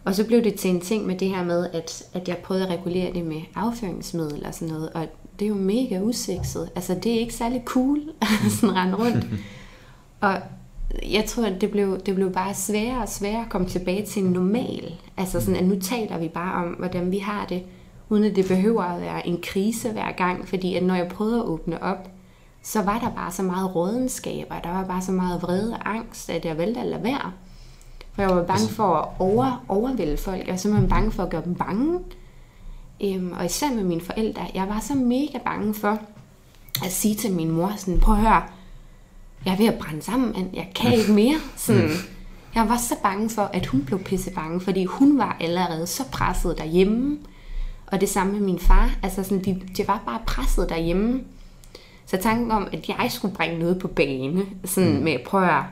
Og 0.05 0.15
så 0.15 0.25
blev 0.25 0.43
det 0.43 0.55
til 0.55 0.69
en 0.69 0.81
ting 0.81 1.05
med 1.05 1.15
det 1.15 1.29
her 1.29 1.43
med, 1.43 1.69
at, 1.73 2.03
at 2.13 2.27
jeg 2.27 2.37
prøvede 2.37 2.67
at 2.67 2.71
regulere 2.71 3.13
det 3.13 3.25
med 3.25 3.41
afføringsmiddel 3.55 4.45
og 4.45 4.53
sådan 4.53 4.73
noget. 4.73 4.89
Og 4.89 5.07
det 5.39 5.45
er 5.45 5.49
jo 5.49 5.55
mega 5.55 5.99
usekset. 5.99 6.69
Altså, 6.75 6.95
det 7.03 7.15
er 7.15 7.19
ikke 7.19 7.33
særlig 7.33 7.61
cool 7.65 7.99
at 8.21 8.51
sådan 8.51 8.75
rende 8.75 8.95
rundt. 8.95 9.25
Og 10.21 10.37
jeg 11.11 11.25
tror, 11.25 11.45
at 11.45 11.61
det 11.61 11.71
blev, 11.71 11.99
det 11.99 12.15
blev 12.15 12.31
bare 12.31 12.53
sværere 12.53 13.01
og 13.01 13.09
sværere 13.09 13.41
at 13.41 13.49
komme 13.49 13.67
tilbage 13.67 14.05
til 14.05 14.23
en 14.23 14.31
normal. 14.31 14.93
Altså 15.17 15.41
sådan, 15.41 15.55
at 15.55 15.67
nu 15.67 15.79
taler 15.79 16.17
vi 16.17 16.27
bare 16.27 16.65
om, 16.65 16.71
hvordan 16.71 17.11
vi 17.11 17.17
har 17.17 17.45
det, 17.45 17.63
uden 18.09 18.23
at 18.23 18.35
det 18.35 18.47
behøver 18.47 18.83
at 18.83 19.01
være 19.01 19.27
en 19.27 19.39
krise 19.43 19.91
hver 19.91 20.11
gang. 20.11 20.47
Fordi 20.47 20.75
at 20.75 20.83
når 20.83 20.95
jeg 20.95 21.07
prøvede 21.07 21.39
at 21.39 21.45
åbne 21.45 21.83
op, 21.83 22.09
så 22.63 22.81
var 22.81 22.99
der 22.99 23.15
bare 23.15 23.31
så 23.31 23.43
meget 23.43 23.75
rådenskab, 23.75 24.47
og 24.49 24.57
der 24.63 24.69
var 24.69 24.85
bare 24.85 25.01
så 25.01 25.11
meget 25.11 25.41
vrede 25.41 25.73
og 25.73 25.95
angst, 25.95 26.29
at 26.29 26.45
jeg 26.45 26.57
valgte 26.57 26.79
at 26.79 26.87
lade 26.87 27.03
være. 27.03 27.31
For 28.21 28.27
jeg 28.27 28.35
var 28.35 28.43
bange 28.43 28.69
for 28.69 28.95
at 28.95 29.09
over, 29.19 29.65
overvælde 29.67 30.17
folk. 30.17 30.39
Jeg 30.39 30.51
var 30.51 30.57
simpelthen 30.57 30.89
bange 30.89 31.11
for 31.11 31.23
at 31.23 31.29
gøre 31.29 31.43
dem 31.45 31.55
bange. 31.55 31.99
Øhm, 33.03 33.31
og 33.31 33.45
især 33.45 33.69
med 33.69 33.83
mine 33.83 34.01
forældre. 34.01 34.47
Jeg 34.53 34.67
var 34.67 34.79
så 34.79 34.95
mega 34.95 35.37
bange 35.45 35.73
for 35.73 35.99
at 36.85 36.91
sige 36.91 37.15
til 37.15 37.33
min 37.33 37.51
mor 37.51 37.73
sådan, 37.77 37.99
prøv 37.99 38.15
at 38.15 38.21
høre, 38.21 38.43
jeg 39.45 39.53
er 39.53 39.57
ved 39.57 39.65
at 39.65 39.79
brænde 39.79 40.01
sammen, 40.01 40.31
men 40.31 40.49
jeg 40.53 40.71
kan 40.75 40.93
ikke 40.93 41.11
mere. 41.11 41.35
Sådan, 41.55 41.89
jeg 42.55 42.69
var 42.69 42.77
så 42.77 42.95
bange 43.03 43.29
for, 43.29 43.41
at 43.41 43.65
hun 43.65 43.85
blev 43.85 43.99
pisse 43.99 44.31
bange, 44.31 44.61
fordi 44.61 44.85
hun 44.85 45.17
var 45.17 45.37
allerede 45.39 45.87
så 45.87 46.03
presset 46.11 46.57
derhjemme. 46.57 47.17
Og 47.87 48.01
det 48.01 48.09
samme 48.09 48.33
med 48.33 48.41
min 48.41 48.59
far. 48.59 48.89
Altså 49.03 49.23
sådan, 49.23 49.43
de, 49.43 49.61
de 49.77 49.87
var 49.87 50.03
bare 50.05 50.19
presset 50.27 50.69
derhjemme. 50.69 51.21
Så 52.05 52.17
tanken 52.17 52.51
om, 52.51 52.67
at 52.73 52.89
jeg 52.89 53.07
skulle 53.11 53.35
bringe 53.35 53.59
noget 53.59 53.79
på 53.79 53.87
bane, 53.87 54.45
sådan 54.65 54.97
mm. 54.97 55.03
med, 55.03 55.17
prøv 55.25 55.43
at 55.43 55.63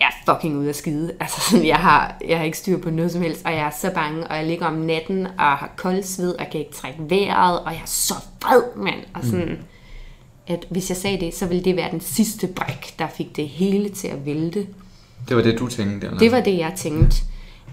jeg 0.00 0.06
er 0.06 0.32
fucking 0.34 0.56
ude 0.56 0.68
af 0.68 0.74
skide. 0.74 1.12
Altså 1.20 1.50
sådan, 1.50 1.66
jeg 1.66 1.76
har, 1.76 2.16
jeg 2.28 2.38
har 2.38 2.44
ikke 2.44 2.58
styr 2.58 2.78
på 2.78 2.90
noget 2.90 3.12
som 3.12 3.22
helst, 3.22 3.44
og 3.44 3.52
jeg 3.52 3.60
er 3.60 3.70
så 3.80 3.90
bange, 3.94 4.26
og 4.26 4.36
jeg 4.36 4.46
ligger 4.46 4.66
om 4.66 4.74
natten, 4.74 5.26
og 5.26 5.44
har 5.44 5.70
kold 5.76 6.02
sved, 6.02 6.34
og 6.34 6.46
kan 6.52 6.60
ikke 6.60 6.72
trække 6.72 6.98
vejret, 7.10 7.58
og 7.60 7.72
jeg 7.72 7.80
er 7.80 7.86
så 7.86 8.14
vred, 8.42 8.62
mand. 8.76 9.00
Og 9.14 9.24
sådan, 9.24 9.48
mm. 9.48 10.54
at 10.54 10.66
hvis 10.70 10.88
jeg 10.90 10.96
sagde 10.96 11.20
det, 11.20 11.34
så 11.34 11.46
ville 11.46 11.64
det 11.64 11.76
være 11.76 11.90
den 11.90 12.00
sidste 12.00 12.46
bræk, 12.46 12.94
der 12.98 13.06
fik 13.16 13.36
det 13.36 13.48
hele 13.48 13.88
til 13.88 14.08
at 14.08 14.26
vælte. 14.26 14.66
Det 15.28 15.36
var 15.36 15.42
det, 15.42 15.58
du 15.58 15.66
tænkte? 15.66 16.06
Eller? 16.06 16.18
Det 16.18 16.32
var 16.32 16.40
det, 16.40 16.58
jeg 16.58 16.72
tænkte. 16.76 17.16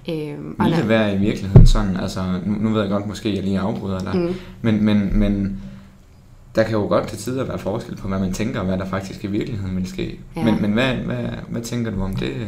Øhm, 0.10 0.56
Ville 0.60 0.78
det 0.78 0.90
være 0.90 1.16
i 1.16 1.18
virkeligheden 1.18 1.68
sådan, 1.68 1.98
altså 1.98 2.24
nu, 2.46 2.54
nu 2.54 2.70
ved 2.70 2.82
jeg 2.82 2.90
godt, 2.90 3.08
måske 3.08 3.36
jeg 3.36 3.44
lige 3.44 3.60
afbryder 3.60 4.00
dig, 4.00 4.16
mm. 4.16 4.36
men, 4.62 4.84
men, 4.84 5.20
men 5.20 5.62
der 6.56 6.64
kan 6.64 6.72
jo 6.72 6.88
godt 6.88 7.08
til 7.08 7.18
tider 7.18 7.44
være 7.44 7.60
forskel 7.60 7.96
på, 7.96 8.08
hvad 8.08 8.20
man 8.20 8.34
tænker, 8.34 8.60
og 8.60 8.66
hvad 8.66 8.78
der 8.78 8.86
faktisk 8.90 9.24
i 9.24 9.28
virkeligheden 9.28 9.76
vil 9.76 9.88
ske. 9.88 10.20
Ja. 10.36 10.44
Men, 10.44 10.62
men 10.62 10.72
hvad, 10.72 10.96
hvad, 10.96 11.28
hvad 11.48 11.62
tænker 11.62 11.92
du 11.92 12.02
om 12.02 12.16
det? 12.16 12.48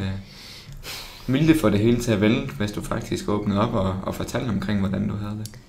Ville 1.28 1.48
det 1.48 1.62
få 1.62 1.70
det 1.70 1.80
hele 1.80 2.00
til 2.00 2.12
at 2.12 2.22
vælte, 2.22 2.54
hvis 2.54 2.72
du 2.72 2.82
faktisk 2.82 3.30
åbnede 3.30 3.62
op 3.62 3.74
og, 3.74 3.96
og 4.04 4.16
fortalte 4.16 4.50
omkring, 4.50 4.80
hvordan 4.80 5.08
du 5.08 5.16
havde 5.16 5.38
det? 5.40 5.60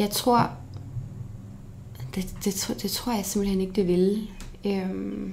jeg 0.00 0.10
tror, 0.10 0.50
det, 2.14 2.34
det, 2.44 2.76
det 2.82 2.90
tror 2.90 3.12
jeg 3.12 3.24
simpelthen 3.24 3.60
ikke, 3.60 3.72
det 3.72 3.88
ville. 3.88 4.26
Øhm, 4.66 5.32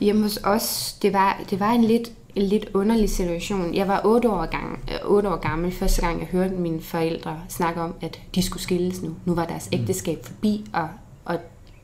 hjemme 0.00 0.22
hos 0.22 0.38
os, 0.44 0.96
det 1.02 1.12
var, 1.12 1.44
det 1.50 1.60
var 1.60 1.72
en 1.72 1.84
lidt, 1.84 2.12
en 2.36 2.42
lidt 2.42 2.70
underlig 2.74 3.10
situation. 3.10 3.74
Jeg 3.74 3.88
var 3.88 4.00
8 4.04 4.30
år, 4.30 4.46
gang, 4.46 4.78
øh, 4.92 5.10
8 5.10 5.28
år 5.28 5.36
gammel, 5.36 5.72
første 5.72 6.00
gang 6.06 6.20
jeg 6.20 6.28
hørte 6.28 6.54
mine 6.54 6.80
forældre 6.82 7.40
snakke 7.48 7.80
om, 7.80 7.94
at 8.00 8.20
de 8.34 8.42
skulle 8.42 8.62
skilles 8.62 9.02
nu. 9.02 9.14
Nu 9.24 9.34
var 9.34 9.44
deres 9.46 9.68
ægteskab 9.72 10.26
forbi, 10.26 10.66
og, 10.72 10.88
og 11.24 11.38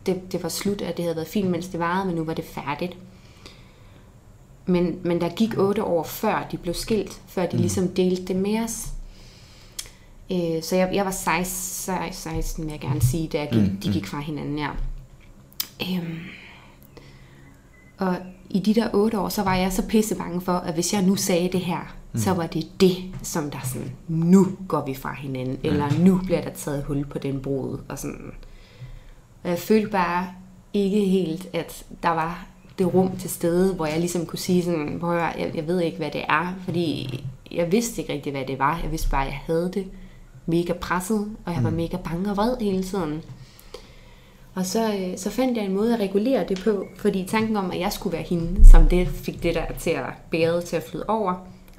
det, 0.06 0.32
det 0.32 0.42
var 0.42 0.48
slut, 0.48 0.82
og 0.82 0.96
det 0.96 1.04
havde 1.04 1.16
været 1.16 1.28
fint, 1.28 1.50
mens 1.50 1.68
det 1.68 1.80
varede, 1.80 2.06
men 2.06 2.14
nu 2.14 2.24
var 2.24 2.34
det 2.34 2.44
færdigt. 2.44 2.96
Men, 4.66 4.98
men 5.02 5.20
der 5.20 5.28
gik 5.28 5.58
8 5.58 5.84
år 5.84 6.02
før 6.02 6.46
de 6.52 6.56
blev 6.56 6.74
skilt, 6.74 7.20
før 7.26 7.46
de 7.46 7.56
ligesom 7.56 7.88
delte 7.88 8.24
det 8.24 8.36
med 8.36 8.64
os. 8.64 8.86
Øh, 10.32 10.62
så 10.62 10.76
jeg, 10.76 10.90
jeg 10.94 11.04
var 11.04 11.10
16, 11.10 12.12
16, 12.12 12.64
vil 12.64 12.70
jeg 12.70 12.80
gerne 12.80 13.02
sige, 13.02 13.28
da 13.28 13.38
jeg 13.38 13.48
gik, 13.52 13.62
Mm, 13.62 13.76
de 13.76 13.92
gik 13.92 14.06
fra 14.06 14.20
hinanden, 14.20 14.58
ja. 14.58 14.68
Øhm, 15.82 16.18
og 17.98 18.16
i 18.50 18.58
de 18.60 18.74
der 18.74 18.88
otte 18.92 19.18
år, 19.18 19.28
så 19.28 19.42
var 19.42 19.54
jeg 19.54 19.72
så 19.72 19.82
pisse 19.86 20.14
bange 20.14 20.40
for, 20.40 20.52
at 20.52 20.74
hvis 20.74 20.92
jeg 20.92 21.02
nu 21.02 21.16
sagde 21.16 21.48
det 21.52 21.60
her, 21.60 21.96
mm. 22.12 22.20
så 22.20 22.32
var 22.32 22.46
det 22.46 22.66
det, 22.80 22.96
som 23.22 23.50
der 23.50 23.58
sådan, 23.64 23.92
nu 24.08 24.46
går 24.68 24.86
vi 24.86 24.94
fra 24.94 25.14
hinanden, 25.14 25.54
mm. 25.54 25.68
eller 25.68 25.90
nu 25.98 26.20
bliver 26.24 26.40
der 26.40 26.50
taget 26.50 26.84
hul 26.84 27.04
på 27.04 27.18
den 27.18 27.40
brud, 27.40 27.78
og 27.88 27.98
sådan. 27.98 28.32
Og 29.42 29.50
jeg 29.50 29.58
følte 29.58 29.90
bare 29.90 30.26
ikke 30.74 31.00
helt, 31.00 31.48
at 31.52 31.84
der 32.02 32.08
var 32.08 32.46
det 32.78 32.94
rum 32.94 33.16
til 33.16 33.30
stede, 33.30 33.74
hvor 33.74 33.86
jeg 33.86 33.98
ligesom 33.98 34.26
kunne 34.26 34.38
sige 34.38 34.62
sådan, 34.62 34.96
hvor 34.98 35.12
jeg, 35.12 35.34
jeg, 35.38 35.50
jeg 35.54 35.66
ved 35.66 35.80
ikke, 35.80 35.98
hvad 35.98 36.10
det 36.10 36.24
er, 36.28 36.54
fordi 36.64 37.24
jeg 37.52 37.72
vidste 37.72 38.00
ikke 38.00 38.12
rigtig, 38.12 38.32
hvad 38.32 38.44
det 38.44 38.58
var. 38.58 38.80
Jeg 38.82 38.90
vidste 38.90 39.10
bare, 39.10 39.26
at 39.26 39.32
jeg 39.32 39.40
havde 39.46 39.70
det 39.74 39.86
mega 40.46 40.72
presset, 40.72 41.36
og 41.44 41.54
jeg 41.54 41.64
var 41.64 41.70
mega 41.70 41.96
bange 41.96 42.30
og 42.30 42.36
vred 42.36 42.56
hele 42.60 42.82
tiden. 42.82 43.22
Og 44.54 44.66
så, 44.66 44.94
øh, 44.94 45.18
så 45.18 45.30
fandt 45.30 45.56
jeg 45.56 45.64
en 45.64 45.74
måde 45.74 45.94
at 45.94 46.00
regulere 46.00 46.44
det 46.48 46.60
på, 46.64 46.86
fordi 46.96 47.26
tanken 47.28 47.56
om, 47.56 47.70
at 47.70 47.80
jeg 47.80 47.92
skulle 47.92 48.12
være 48.12 48.26
hende, 48.26 48.68
som 48.68 48.88
det 48.88 49.08
fik 49.08 49.42
det 49.42 49.54
der 49.54 49.64
til 49.78 49.90
at 49.90 50.04
bære 50.30 50.62
til 50.62 50.76
at 50.76 50.82
flyde 50.90 51.04
over, 51.08 51.34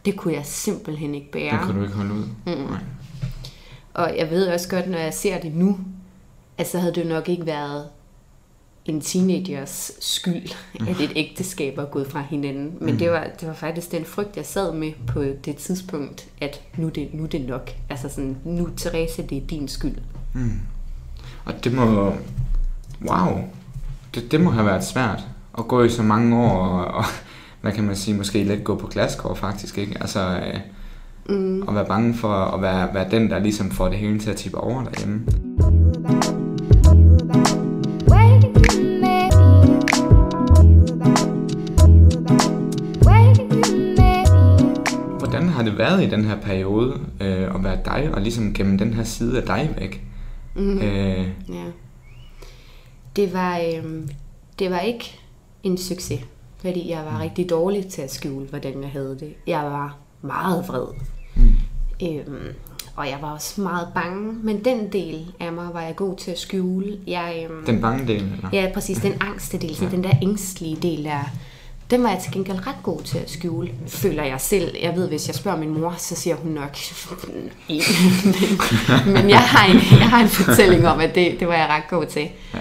det 0.05 0.15
kunne 0.15 0.33
jeg 0.33 0.45
simpelthen 0.45 1.15
ikke 1.15 1.31
bære. 1.31 1.51
Det 1.51 1.61
kunne 1.61 1.79
du 1.79 1.83
ikke 1.83 1.95
holde 1.95 2.13
ud. 2.13 2.25
Mm. 2.45 2.51
Nej. 2.51 2.79
Og 3.93 4.17
jeg 4.17 4.29
ved 4.29 4.47
også 4.47 4.69
godt, 4.69 4.89
når 4.89 4.97
jeg 4.97 5.13
ser 5.13 5.39
det 5.39 5.55
nu, 5.55 5.77
at 6.57 6.67
så 6.67 6.79
havde 6.79 6.93
det 6.93 7.03
jo 7.03 7.09
nok 7.09 7.29
ikke 7.29 7.45
været 7.45 7.85
en 8.85 9.01
teenagers 9.01 9.91
skyld, 9.99 10.49
at 10.89 10.99
et 11.01 11.11
ægteskab 11.15 11.77
var 11.77 11.85
gået 11.85 12.07
fra 12.07 12.21
hinanden. 12.29 12.77
Men 12.81 12.99
det, 12.99 13.11
var, 13.11 13.27
det 13.39 13.47
var 13.47 13.53
faktisk 13.53 13.91
den 13.91 14.05
frygt, 14.05 14.37
jeg 14.37 14.45
sad 14.45 14.73
med 14.73 14.91
på 15.07 15.23
det 15.45 15.55
tidspunkt, 15.55 16.27
at 16.41 16.61
nu 16.77 16.89
det, 16.89 17.13
nu 17.13 17.25
det 17.25 17.47
nok. 17.47 17.71
Altså 17.89 18.09
sådan, 18.09 18.37
nu 18.43 18.69
Therese, 18.77 19.21
det 19.21 19.37
er 19.37 19.47
din 19.47 19.67
skyld. 19.67 19.97
Og 21.45 21.63
det 21.63 21.73
må... 21.73 22.13
Wow. 23.09 23.43
Det, 24.15 24.31
det 24.31 24.41
må 24.41 24.51
have 24.51 24.65
været 24.65 24.83
svært 24.83 25.27
at 25.57 25.67
gå 25.67 25.83
i 25.83 25.89
så 25.89 26.03
mange 26.03 26.37
år 26.37 26.57
og, 26.57 26.85
og 26.85 27.03
hvad 27.61 27.71
kan 27.71 27.83
man 27.83 27.95
sige, 27.95 28.17
måske 28.17 28.43
lidt 28.43 28.63
gå 28.63 28.75
på 28.75 28.87
glaskår 28.87 29.33
faktisk, 29.33 29.77
ikke? 29.77 29.97
Altså, 30.01 30.19
øh, 30.19 30.59
mm. 31.37 31.67
at 31.67 31.75
være 31.75 31.85
bange 31.85 32.13
for 32.13 32.33
at 32.33 32.61
være, 32.61 32.93
være 32.93 33.09
den, 33.11 33.29
der 33.29 33.39
ligesom 33.39 33.71
får 33.71 33.89
det 33.89 33.97
hele 33.97 34.19
til 34.19 34.29
at 34.29 34.35
tippe 34.35 34.57
over 34.57 34.83
derhjemme. 34.83 35.25
Hvordan 45.19 45.49
har 45.49 45.63
det 45.63 45.77
været 45.77 46.03
i 46.03 46.09
den 46.09 46.25
her 46.25 46.35
periode 46.41 46.99
øh, 47.21 47.55
at 47.55 47.63
være 47.63 47.77
dig, 47.85 48.09
og 48.13 48.21
ligesom 48.21 48.53
gennem 48.53 48.77
den 48.77 48.93
her 48.93 49.03
side 49.03 49.37
af 49.41 49.43
dig 49.43 49.69
væk? 49.79 50.03
Mm. 50.55 50.77
Øh, 50.77 51.27
Ja. 51.49 51.63
Det 53.15 53.33
var, 53.33 53.59
øhm, 53.59 54.09
det 54.59 54.71
var 54.71 54.79
ikke 54.79 55.19
en 55.63 55.77
succes, 55.77 56.19
fordi 56.61 56.89
jeg 56.89 57.05
var 57.05 57.21
rigtig 57.21 57.49
dårlig 57.49 57.87
til 57.87 58.01
at 58.01 58.13
skjule, 58.13 58.45
hvordan 58.45 58.81
jeg 58.81 58.89
havde 58.89 59.17
det. 59.19 59.33
Jeg 59.47 59.63
var 59.63 59.97
meget 60.21 60.67
vred. 60.67 60.85
Mm. 61.35 61.53
Øhm, 62.03 62.55
og 62.95 63.09
jeg 63.09 63.17
var 63.21 63.31
også 63.31 63.61
meget 63.61 63.87
bange, 63.95 64.33
men 64.33 64.65
den 64.65 64.91
del 64.91 65.31
af 65.39 65.53
mig 65.53 65.67
var 65.73 65.81
jeg 65.81 65.95
god 65.95 66.17
til 66.17 66.31
at 66.31 66.39
skjule. 66.39 66.97
Jeg, 67.07 67.47
øhm, 67.49 67.65
den 67.65 67.81
bange 67.81 68.07
del, 68.07 68.21
eller? 68.21 68.49
Ja, 68.53 68.71
præcis. 68.73 68.97
Den 68.97 69.13
angste 69.21 69.57
del, 69.57 69.75
sådan 69.75 69.91
den 69.91 70.03
der 70.03 70.13
ængstlige 70.21 70.75
del 70.75 71.03
der, 71.03 71.23
den 71.91 72.03
var 72.03 72.09
jeg 72.09 72.19
til 72.19 72.31
gengæld 72.31 72.67
ret 72.67 72.83
god 72.83 73.01
til 73.01 73.17
at 73.17 73.29
skjule, 73.29 73.71
føler 73.87 74.23
jeg 74.23 74.41
selv. 74.41 74.75
Jeg 74.81 74.95
ved, 74.95 75.07
hvis 75.07 75.27
jeg 75.27 75.35
spørger 75.35 75.57
min 75.57 75.79
mor, 75.79 75.95
så 75.97 76.15
siger 76.15 76.35
hun 76.35 76.51
nok, 76.51 76.77
men, 77.27 77.51
men 79.13 79.29
jeg, 79.29 79.39
har 79.39 79.73
en, 79.73 79.99
jeg 79.99 80.09
har 80.09 80.21
en 80.23 80.29
fortælling 80.29 80.87
om, 80.87 80.99
at 80.99 81.15
det, 81.15 81.39
det 81.39 81.47
var 81.47 81.53
jeg 81.53 81.67
ret 81.69 81.83
god 81.89 82.05
til. 82.05 82.29
Ja. 82.53 82.59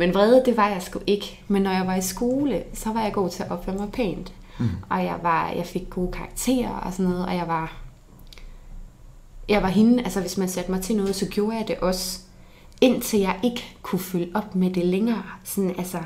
Men 0.00 0.14
vrede, 0.14 0.42
det 0.46 0.56
var 0.56 0.68
jeg 0.68 0.82
sgu 0.82 1.00
ikke. 1.06 1.40
Men 1.48 1.62
når 1.62 1.70
jeg 1.70 1.86
var 1.86 1.94
i 1.94 2.00
skole, 2.00 2.62
så 2.74 2.92
var 2.92 3.02
jeg 3.02 3.12
god 3.12 3.30
til 3.30 3.42
at 3.42 3.50
opføre 3.50 3.76
mig 3.76 3.88
pænt. 3.92 4.32
Mm. 4.58 4.68
Og 4.90 5.04
jeg, 5.04 5.16
var, 5.22 5.50
jeg 5.50 5.66
fik 5.66 5.90
gode 5.90 6.12
karakterer 6.12 6.70
og 6.70 6.92
sådan 6.92 7.10
noget, 7.10 7.26
og 7.26 7.34
jeg 7.34 7.48
var, 7.48 7.76
jeg 9.48 9.62
var 9.62 9.68
hende, 9.68 10.02
altså 10.02 10.20
hvis 10.20 10.38
man 10.38 10.48
satte 10.48 10.70
mig 10.70 10.80
til 10.80 10.96
noget, 10.96 11.14
så 11.14 11.26
gjorde 11.26 11.56
jeg 11.56 11.68
det 11.68 11.76
også, 11.78 12.20
indtil 12.80 13.20
jeg 13.20 13.40
ikke 13.42 13.76
kunne 13.82 13.98
følge 13.98 14.30
op 14.34 14.54
med 14.54 14.70
det 14.70 14.84
længere. 14.84 15.22
Sådan, 15.44 15.74
altså, 15.78 15.98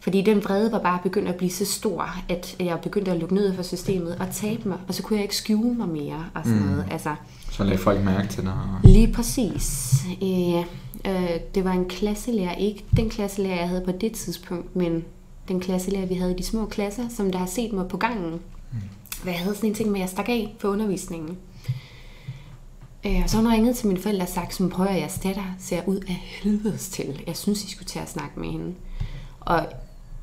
fordi 0.00 0.22
den 0.22 0.44
vrede 0.44 0.72
var 0.72 0.78
bare 0.78 0.98
begyndt 1.02 1.28
at 1.28 1.36
blive 1.36 1.50
så 1.50 1.66
stor, 1.66 2.16
at 2.28 2.56
jeg 2.60 2.80
begyndte 2.82 3.10
at 3.10 3.16
lukke 3.16 3.34
ned 3.34 3.54
for 3.54 3.62
systemet 3.62 4.16
og 4.20 4.26
tabe 4.32 4.68
mig, 4.68 4.78
og 4.88 4.94
så 4.94 5.02
kunne 5.02 5.16
jeg 5.16 5.22
ikke 5.22 5.36
skjule 5.36 5.74
mig 5.74 5.88
mere 5.88 6.24
og 6.34 6.44
sådan 6.44 6.60
mm. 6.60 6.66
noget. 6.66 6.86
Altså, 6.90 7.14
Så 7.50 7.64
lagde 7.64 7.78
folk 7.78 8.04
mærke 8.04 8.28
til 8.28 8.42
dig. 8.42 8.54
Lige 8.84 9.12
præcis. 9.12 9.94
Øh, 10.22 10.64
øh, 11.06 11.40
det 11.54 11.64
var 11.64 11.72
en 11.72 11.88
klasselærer, 11.88 12.54
ikke 12.54 12.84
den 12.96 13.10
klasselærer, 13.10 13.58
jeg 13.58 13.68
havde 13.68 13.84
på 13.84 13.92
det 13.92 14.12
tidspunkt, 14.12 14.76
men 14.76 15.04
den 15.48 15.60
klasselærer, 15.60 16.06
vi 16.06 16.14
havde 16.14 16.32
i 16.32 16.36
de 16.36 16.42
små 16.42 16.66
klasser, 16.66 17.08
som 17.08 17.30
der 17.30 17.38
har 17.38 17.46
set 17.46 17.72
mig 17.72 17.88
på 17.88 17.96
gangen. 17.96 18.30
Mm. 18.32 18.78
Hvad 19.22 19.32
jeg 19.32 19.42
havde 19.42 19.56
sådan 19.56 19.70
en 19.70 19.74
ting 19.74 19.90
med, 19.90 20.00
at 20.00 20.00
jeg 20.00 20.08
stak 20.08 20.28
af 20.28 20.56
på 20.60 20.68
undervisningen. 20.68 21.38
Øh, 23.06 23.20
og 23.24 23.30
så 23.30 23.36
har 23.36 23.42
hun 23.42 23.52
ringet 23.52 23.76
til 23.76 23.88
mine 23.88 24.00
forældre 24.00 24.24
og 24.24 24.28
sagt, 24.28 24.54
som 24.54 24.70
prøver 24.70 24.90
jeres 24.90 25.18
datter 25.18 25.44
ser 25.58 25.82
ud 25.86 25.96
af 25.96 26.14
helvedes 26.14 26.88
til. 26.88 27.22
Jeg 27.26 27.36
synes, 27.36 27.64
I 27.64 27.70
skulle 27.70 27.88
tage 27.88 28.02
at 28.02 28.10
snakke 28.10 28.40
med 28.40 28.48
hende. 28.48 28.74
Og 29.40 29.66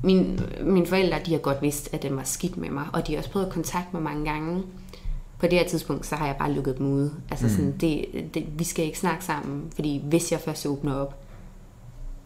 min, 0.04 0.40
mine 0.62 0.88
forældre, 0.88 1.20
de 1.26 1.32
har 1.32 1.40
godt 1.40 1.62
vidst, 1.62 1.94
at 1.94 2.04
den 2.04 2.16
var 2.16 2.24
skidt 2.24 2.58
med 2.58 2.70
mig, 2.70 2.86
og 2.94 3.08
de 3.08 3.12
har 3.12 3.20
også 3.20 3.32
prøvet 3.32 3.46
at 3.46 3.52
kontakte 3.52 3.90
mig 3.94 4.02
mange 4.02 4.32
gange. 4.32 4.64
På 5.40 5.48
det 5.48 5.60
her 5.60 5.68
tidspunkt, 5.68 6.06
så 6.06 6.16
har 6.16 6.26
jeg 6.26 6.36
bare 6.40 6.52
lukket 6.52 6.78
dem 6.78 6.86
ude. 6.86 7.12
Altså 7.30 7.46
mm. 7.46 7.52
sådan, 7.52 7.78
det, 7.78 8.06
det, 8.34 8.46
vi 8.60 8.64
skal 8.64 8.86
ikke 8.86 9.00
snakke 9.00 9.26
sammen, 9.26 9.64
fordi 9.76 10.02
hvis 10.04 10.32
jeg 10.32 10.40
først 10.40 10.66
åbner 10.66 10.96
op, 10.96 11.24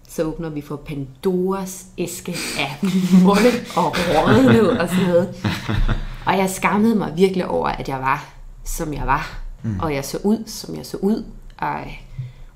så 0.08 0.24
åbner 0.24 0.50
vi 0.50 0.62
for 0.62 0.75
Pandoras 0.75 1.86
æske 1.98 2.36
af 2.60 2.77
muld 3.24 3.75
og 3.77 3.96
rådenhed 3.96 4.67
og 4.67 4.89
sådan 4.89 5.08
noget. 5.08 5.36
Og 6.25 6.38
jeg 6.38 6.50
skammede 6.50 6.96
mig 6.96 7.13
virkelig 7.17 7.48
over, 7.48 7.67
at 7.67 7.89
jeg 7.89 8.00
var, 8.00 8.34
som 8.63 8.93
jeg 8.93 9.08
var. 9.08 9.41
Mm. 9.63 9.79
Og 9.79 9.93
jeg 9.93 10.05
så 10.05 10.20
ud, 10.24 10.43
som 10.46 10.75
jeg 10.75 10.86
så 10.86 10.98
ud. 10.98 11.25
Og, 11.58 11.70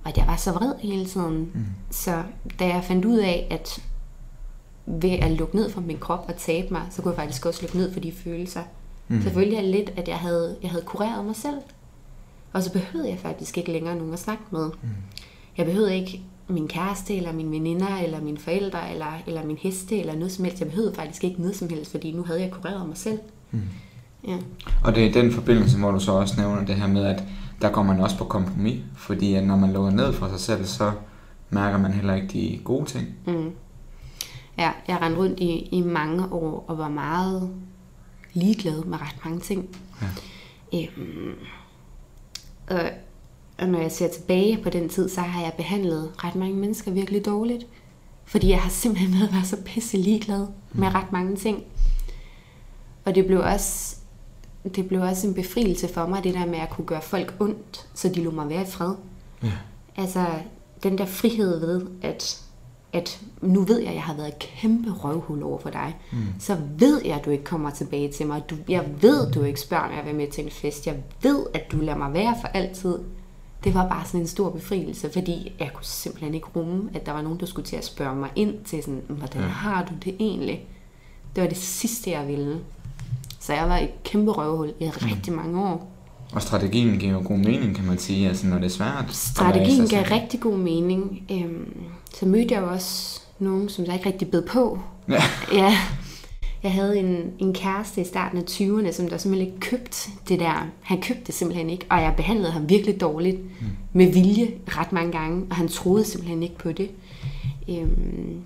og 0.03 0.09
at 0.09 0.17
jeg 0.17 0.27
var 0.27 0.35
så 0.35 0.51
vred 0.51 0.73
hele 0.79 1.05
tiden. 1.05 1.51
Mm. 1.53 1.65
Så 1.91 2.23
da 2.59 2.67
jeg 2.67 2.83
fandt 2.83 3.05
ud 3.05 3.17
af, 3.17 3.47
at 3.51 3.81
ved 4.85 5.11
at 5.11 5.31
lukke 5.31 5.55
ned 5.55 5.71
for 5.71 5.81
min 5.81 5.97
krop 5.97 6.25
og 6.27 6.35
tabe 6.37 6.67
mig, 6.71 6.81
så 6.89 7.01
kunne 7.01 7.11
jeg 7.11 7.23
faktisk 7.23 7.45
også 7.45 7.61
lukke 7.61 7.77
ned 7.77 7.93
for 7.93 7.99
de 7.99 8.11
følelser. 8.23 8.63
Mm. 9.07 9.21
Så 9.21 9.29
følte 9.29 9.55
jeg 9.55 9.63
lidt, 9.63 9.93
at 9.95 10.07
jeg 10.07 10.17
havde, 10.17 10.55
jeg 10.61 10.69
havde 10.69 10.83
kureret 10.85 11.25
mig 11.25 11.35
selv. 11.35 11.57
Og 12.53 12.63
så 12.63 12.71
behøvede 12.71 13.09
jeg 13.09 13.19
faktisk 13.19 13.57
ikke 13.57 13.71
længere 13.71 13.95
nogen 13.95 14.13
at 14.13 14.19
snakke 14.19 14.43
med. 14.51 14.65
Mm. 14.81 14.89
Jeg 15.57 15.65
behøvede 15.65 15.95
ikke 15.95 16.21
min 16.47 16.67
kæreste, 16.67 17.15
eller 17.15 17.31
mine 17.31 17.51
veninder, 17.51 17.97
eller 18.03 18.21
mine 18.21 18.37
forældre, 18.37 18.91
eller, 18.91 19.21
eller 19.27 19.45
min 19.45 19.57
heste, 19.57 19.99
eller 19.99 20.15
noget 20.15 20.31
som 20.31 20.45
helst. 20.45 20.59
Jeg 20.59 20.69
behøvede 20.69 20.95
faktisk 20.95 21.23
ikke 21.23 21.41
noget 21.41 21.55
som 21.55 21.69
helst, 21.69 21.91
fordi 21.91 22.11
nu 22.11 22.23
havde 22.23 22.41
jeg 22.41 22.51
kureret 22.51 22.87
mig 22.87 22.97
selv. 22.97 23.19
Mm. 23.51 23.61
Ja. 24.27 24.37
Og 24.83 24.95
det 24.95 25.03
er 25.03 25.09
i 25.09 25.11
den 25.11 25.31
forbindelse, 25.31 25.77
hvor 25.77 25.91
du 25.91 25.99
så 25.99 26.11
også 26.11 26.41
nævner 26.41 26.65
det 26.65 26.75
her 26.75 26.87
med, 26.87 27.05
at 27.05 27.23
der 27.61 27.69
går 27.69 27.83
man 27.83 27.99
også 27.99 28.17
på 28.17 28.23
kompromis. 28.23 28.79
Fordi 28.95 29.33
at 29.33 29.43
når 29.43 29.55
man 29.55 29.73
lukker 29.73 29.91
ned 29.91 30.13
for 30.13 30.29
sig 30.29 30.39
selv, 30.39 30.65
så 30.65 30.91
mærker 31.49 31.77
man 31.77 31.93
heller 31.93 32.15
ikke 32.15 32.27
de 32.27 32.59
gode 32.63 32.85
ting. 32.85 33.07
Mm. 33.25 33.51
Ja, 34.57 34.71
jeg 34.87 35.01
rendte 35.01 35.19
rundt 35.19 35.39
i, 35.39 35.69
i 35.71 35.81
mange 35.81 36.31
år 36.31 36.65
og 36.67 36.77
var 36.77 36.89
meget 36.89 37.49
ligeglad 38.33 38.83
med 38.83 39.01
ret 39.01 39.15
mange 39.25 39.39
ting. 39.39 39.77
Ja. 40.73 40.87
Øhm, 40.97 41.33
og, 42.69 42.81
og 43.57 43.69
når 43.69 43.79
jeg 43.79 43.91
ser 43.91 44.07
tilbage 44.07 44.63
på 44.63 44.69
den 44.69 44.89
tid, 44.89 45.09
så 45.09 45.21
har 45.21 45.41
jeg 45.41 45.53
behandlet 45.57 46.11
ret 46.23 46.35
mange 46.35 46.55
mennesker 46.55 46.91
virkelig 46.91 47.25
dårligt. 47.25 47.67
Fordi 48.25 48.49
jeg 48.49 48.61
har 48.61 48.69
simpelthen 48.69 49.31
været 49.31 49.47
så 49.47 49.57
pisse 49.65 49.97
ligeglad 49.97 50.47
med 50.71 50.93
ret 50.95 51.11
mange 51.11 51.35
ting. 51.35 51.63
Og 53.05 53.15
det 53.15 53.25
blev 53.25 53.39
også 53.39 53.97
det 54.75 54.87
blev 54.87 55.01
også 55.01 55.27
en 55.27 55.33
befrielse 55.33 55.87
for 55.87 56.07
mig, 56.07 56.23
det 56.23 56.33
der 56.33 56.45
med 56.45 56.59
at 56.59 56.69
kunne 56.69 56.87
gøre 56.87 57.01
folk 57.01 57.35
ondt, 57.39 57.87
så 57.93 58.09
de 58.09 58.23
lå 58.23 58.31
mig 58.31 58.49
være 58.49 58.61
i 58.61 58.65
fred. 58.65 58.93
Ja. 59.43 59.51
Altså, 59.95 60.25
den 60.83 60.97
der 60.97 61.05
frihed 61.05 61.59
ved, 61.59 61.87
at, 62.01 62.43
at 62.97 63.19
nu 63.41 63.61
ved 63.61 63.79
jeg, 63.79 63.87
at 63.89 63.95
jeg 63.95 64.03
har 64.03 64.13
været 64.15 64.27
et 64.27 64.39
kæmpe 64.39 64.91
røvhul 64.91 65.43
over 65.43 65.59
for 65.59 65.69
dig. 65.69 65.95
Mm. 66.11 66.17
Så 66.39 66.57
ved 66.77 67.01
jeg, 67.05 67.15
at 67.15 67.25
du 67.25 67.29
ikke 67.29 67.43
kommer 67.43 67.69
tilbage 67.69 68.11
til 68.11 68.27
mig. 68.27 68.41
Du, 68.49 68.55
jeg 68.69 68.85
ved, 69.01 69.27
at 69.27 69.33
du 69.35 69.43
ikke 69.43 69.59
spørger 69.59 69.87
mig 69.89 69.97
at 69.99 70.05
være 70.05 70.13
med 70.13 70.27
til 70.27 70.43
en 70.43 70.51
fest. 70.51 70.87
Jeg 70.87 70.95
ved, 71.21 71.45
at 71.53 71.71
du 71.71 71.77
lader 71.77 71.97
mig 71.97 72.13
være 72.13 72.35
for 72.41 72.47
altid. 72.47 72.97
det 73.63 73.73
var 73.73 73.87
bare 73.89 74.05
sådan 74.05 74.19
en 74.21 74.27
stor 74.27 74.49
befrielse, 74.49 75.09
fordi 75.13 75.51
jeg 75.59 75.69
kunne 75.73 75.85
simpelthen 75.85 76.33
ikke 76.33 76.47
rumme, 76.55 76.89
at 76.93 77.05
der 77.05 77.11
var 77.11 77.21
nogen, 77.21 77.39
der 77.39 77.45
skulle 77.45 77.65
til 77.65 77.75
at 77.75 77.85
spørge 77.85 78.15
mig 78.15 78.29
ind 78.35 78.53
til 78.65 78.83
sådan, 78.83 79.01
hvordan 79.07 79.41
Ja. 79.41 79.47
har 79.47 79.85
du 79.85 79.93
det 80.05 80.15
egentlig? 80.19 80.65
Det 81.35 81.43
var 81.43 81.49
det 81.49 81.57
sidste, 81.57 82.11
jeg 82.11 82.27
ville. 82.27 82.59
Så 83.39 83.53
jeg 83.53 83.69
var 83.69 83.77
et 83.77 84.03
kæmpe 84.03 84.31
røvhul 84.31 84.73
i 84.79 84.85
rigtig 84.89 85.33
mange 85.33 85.61
år. 85.61 85.91
Og 86.33 86.41
strategien 86.41 86.99
giver 86.99 87.11
jo 87.13 87.21
god 87.25 87.37
mening, 87.37 87.75
kan 87.75 87.85
man 87.85 87.97
sige, 87.97 88.27
altså 88.27 88.47
når 88.47 88.55
det 88.57 88.65
er 88.65 88.69
svært. 88.69 89.05
Strategien 89.15 89.87
gav 89.87 90.03
rigtig 90.11 90.39
god 90.39 90.57
mening. 90.57 91.23
Øhm, 91.31 91.73
så 92.19 92.25
mødte 92.25 92.53
jeg 92.53 92.61
jo 92.61 92.69
også 92.69 93.21
nogen, 93.39 93.69
som 93.69 93.85
der 93.85 93.93
ikke 93.93 94.05
rigtig 94.05 94.31
bed 94.31 94.41
på. 94.41 94.79
Ja. 95.09 95.21
Ja. 95.53 95.77
Jeg 96.63 96.71
havde 96.73 96.99
en, 96.99 97.33
en 97.39 97.53
kæreste 97.53 98.01
i 98.01 98.03
starten 98.03 98.37
af 98.37 98.43
20'erne, 98.43 98.91
som 98.91 99.09
der 99.09 99.17
simpelthen 99.17 99.47
ikke 99.47 99.59
købte 99.59 99.97
det 100.29 100.39
der. 100.39 100.67
Han 100.81 101.01
købte 101.01 101.23
det 101.27 101.35
simpelthen 101.35 101.69
ikke, 101.69 101.85
og 101.89 102.01
jeg 102.01 102.13
behandlede 102.17 102.51
ham 102.51 102.69
virkelig 102.69 103.01
dårligt. 103.01 103.61
Mm. 103.61 103.67
Med 103.93 104.13
vilje 104.13 104.51
ret 104.67 104.91
mange 104.91 105.11
gange, 105.11 105.45
og 105.49 105.55
han 105.55 105.67
troede 105.67 106.05
simpelthen 106.05 106.43
ikke 106.43 106.57
på 106.57 106.71
det. 106.71 106.89
Øhm, 107.69 108.41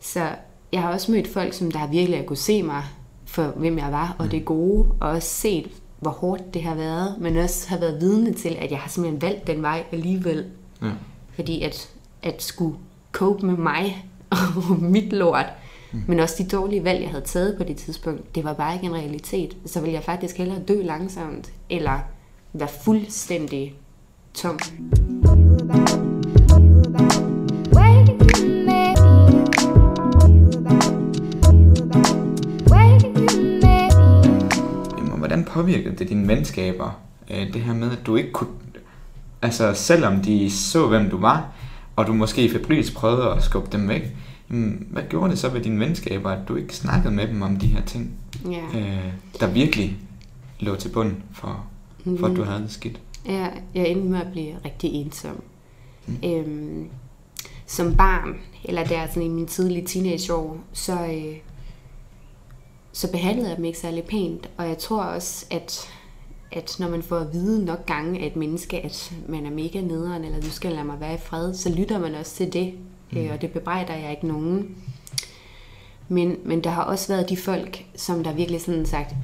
så 0.00 0.28
jeg 0.72 0.82
har 0.82 0.92
også 0.92 1.12
mødt 1.12 1.28
folk, 1.28 1.52
som 1.52 1.70
der 1.70 1.78
har 1.78 1.86
virkelig 1.86 2.26
kunne 2.26 2.36
se 2.36 2.62
mig 2.62 2.84
for, 3.24 3.44
hvem 3.44 3.78
jeg 3.78 3.92
var, 3.92 4.16
og 4.18 4.30
det 4.30 4.44
gode, 4.44 4.88
og 5.00 5.10
også 5.10 5.28
set, 5.28 5.68
hvor 6.00 6.10
hårdt 6.10 6.54
det 6.54 6.62
har 6.62 6.74
været, 6.74 7.14
men 7.20 7.36
også 7.36 7.68
har 7.68 7.78
været 7.78 8.00
vidne 8.00 8.32
til, 8.32 8.56
at 8.60 8.70
jeg 8.70 8.78
har 8.78 8.88
simpelthen 8.88 9.22
valgt 9.22 9.46
den 9.46 9.62
vej 9.62 9.84
alligevel. 9.92 10.44
Ja. 10.82 10.90
Fordi 11.34 11.62
at, 11.62 11.95
at 12.22 12.42
skulle 12.42 12.76
cope 13.12 13.46
med 13.46 13.56
mig 13.56 14.10
og 14.30 14.38
mit 14.94 15.12
lort, 15.12 15.46
mm. 15.92 16.02
men 16.08 16.20
også 16.20 16.42
de 16.42 16.48
dårlige 16.48 16.84
valg, 16.84 17.00
jeg 17.02 17.10
havde 17.10 17.24
taget 17.24 17.56
på 17.58 17.64
det 17.64 17.76
tidspunkt, 17.76 18.34
det 18.34 18.44
var 18.44 18.52
bare 18.52 18.74
ikke 18.74 18.86
en 18.86 18.94
realitet. 18.94 19.56
Så 19.66 19.80
ville 19.80 19.94
jeg 19.94 20.02
faktisk 20.04 20.36
hellere 20.36 20.58
dø 20.68 20.82
langsomt, 20.82 21.52
eller 21.70 21.98
være 22.52 22.68
fuldstændig 22.84 23.74
tom. 24.34 24.58
Jamen, 34.98 35.18
hvordan 35.18 35.44
påvirkede 35.44 35.96
det 35.96 36.08
dine 36.08 36.28
venskaber? 36.28 37.00
Øh, 37.30 37.52
Det 37.52 37.62
her 37.62 37.74
med, 37.74 37.90
at 37.90 38.06
du 38.06 38.16
ikke 38.16 38.32
kunne... 38.32 38.50
Altså, 39.42 39.74
selvom 39.74 40.20
de 40.22 40.50
så, 40.50 40.86
hvem 40.86 41.10
du 41.10 41.20
var, 41.20 41.52
og 41.96 42.06
du 42.06 42.12
måske 42.14 42.50
febrilsk 42.50 42.94
prøvede 42.94 43.30
at 43.30 43.42
skubbe 43.42 43.68
dem 43.72 43.88
væk, 43.88 44.02
jamen, 44.50 44.86
hvad 44.90 45.02
gjorde 45.08 45.30
det 45.30 45.38
så 45.38 45.48
ved 45.48 45.60
dine 45.60 45.80
venskaber, 45.80 46.30
at 46.30 46.48
du 46.48 46.56
ikke 46.56 46.76
snakkede 46.76 47.14
med 47.14 47.28
dem 47.28 47.42
om 47.42 47.56
de 47.56 47.66
her 47.66 47.82
ting, 47.84 48.10
Ja. 48.50 48.78
øh, 48.80 49.12
der 49.40 49.46
virkelig 49.46 49.96
lå 50.60 50.76
til 50.76 50.88
bund 50.88 51.12
for, 51.32 51.66
for 52.18 52.26
at 52.26 52.36
du 52.36 52.42
havde 52.42 52.62
det 52.62 52.70
skidt? 52.72 53.00
Jeg, 53.26 53.52
jeg 53.74 53.88
endte 53.88 54.08
med 54.08 54.20
at 54.20 54.32
blive 54.32 54.54
rigtig 54.64 54.90
ensom. 54.92 55.42
Mm. 56.06 56.16
Øhm, 56.24 56.88
som 57.66 57.96
barn, 57.96 58.36
eller 58.64 58.84
der 58.84 59.06
sådan 59.06 59.22
i 59.22 59.28
mine 59.28 59.46
tidlige 59.46 59.86
teenageår, 59.86 60.58
så, 60.72 60.92
øh, 61.06 61.36
så 62.92 63.10
behandlede 63.12 63.48
jeg 63.48 63.56
dem 63.56 63.64
ikke 63.64 63.78
særlig 63.78 64.04
pænt. 64.04 64.48
Og 64.56 64.68
jeg 64.68 64.78
tror 64.78 65.02
også, 65.02 65.46
at, 65.50 65.88
at 66.56 66.76
når 66.78 66.88
man 66.88 67.02
får 67.02 67.16
at 67.16 67.32
vide 67.32 67.64
nok 67.64 67.86
gange 67.86 68.20
af 68.20 68.26
et 68.26 68.36
menneske, 68.36 68.84
at 68.84 69.12
man 69.28 69.46
er 69.46 69.50
mega 69.50 69.80
nederen, 69.80 70.24
eller 70.24 70.40
du 70.40 70.50
skal 70.50 70.72
lade 70.72 70.84
mig 70.84 71.00
være 71.00 71.14
i 71.14 71.18
fred, 71.18 71.54
så 71.54 71.74
lytter 71.74 71.98
man 71.98 72.14
også 72.14 72.36
til 72.36 72.52
det. 72.52 72.72
Mm. 73.12 73.18
Øh, 73.18 73.30
og 73.32 73.42
det 73.42 73.50
bebrejder 73.50 73.94
jeg 73.94 74.10
ikke 74.10 74.26
nogen. 74.26 74.76
Men, 76.08 76.36
men 76.44 76.64
der 76.64 76.70
har 76.70 76.82
også 76.82 77.08
været 77.08 77.28
de 77.28 77.36
folk, 77.36 77.84
som 77.96 78.24
der 78.24 78.32
virkelig 78.32 78.60
sådan 78.60 78.86
sagt, 78.86 79.14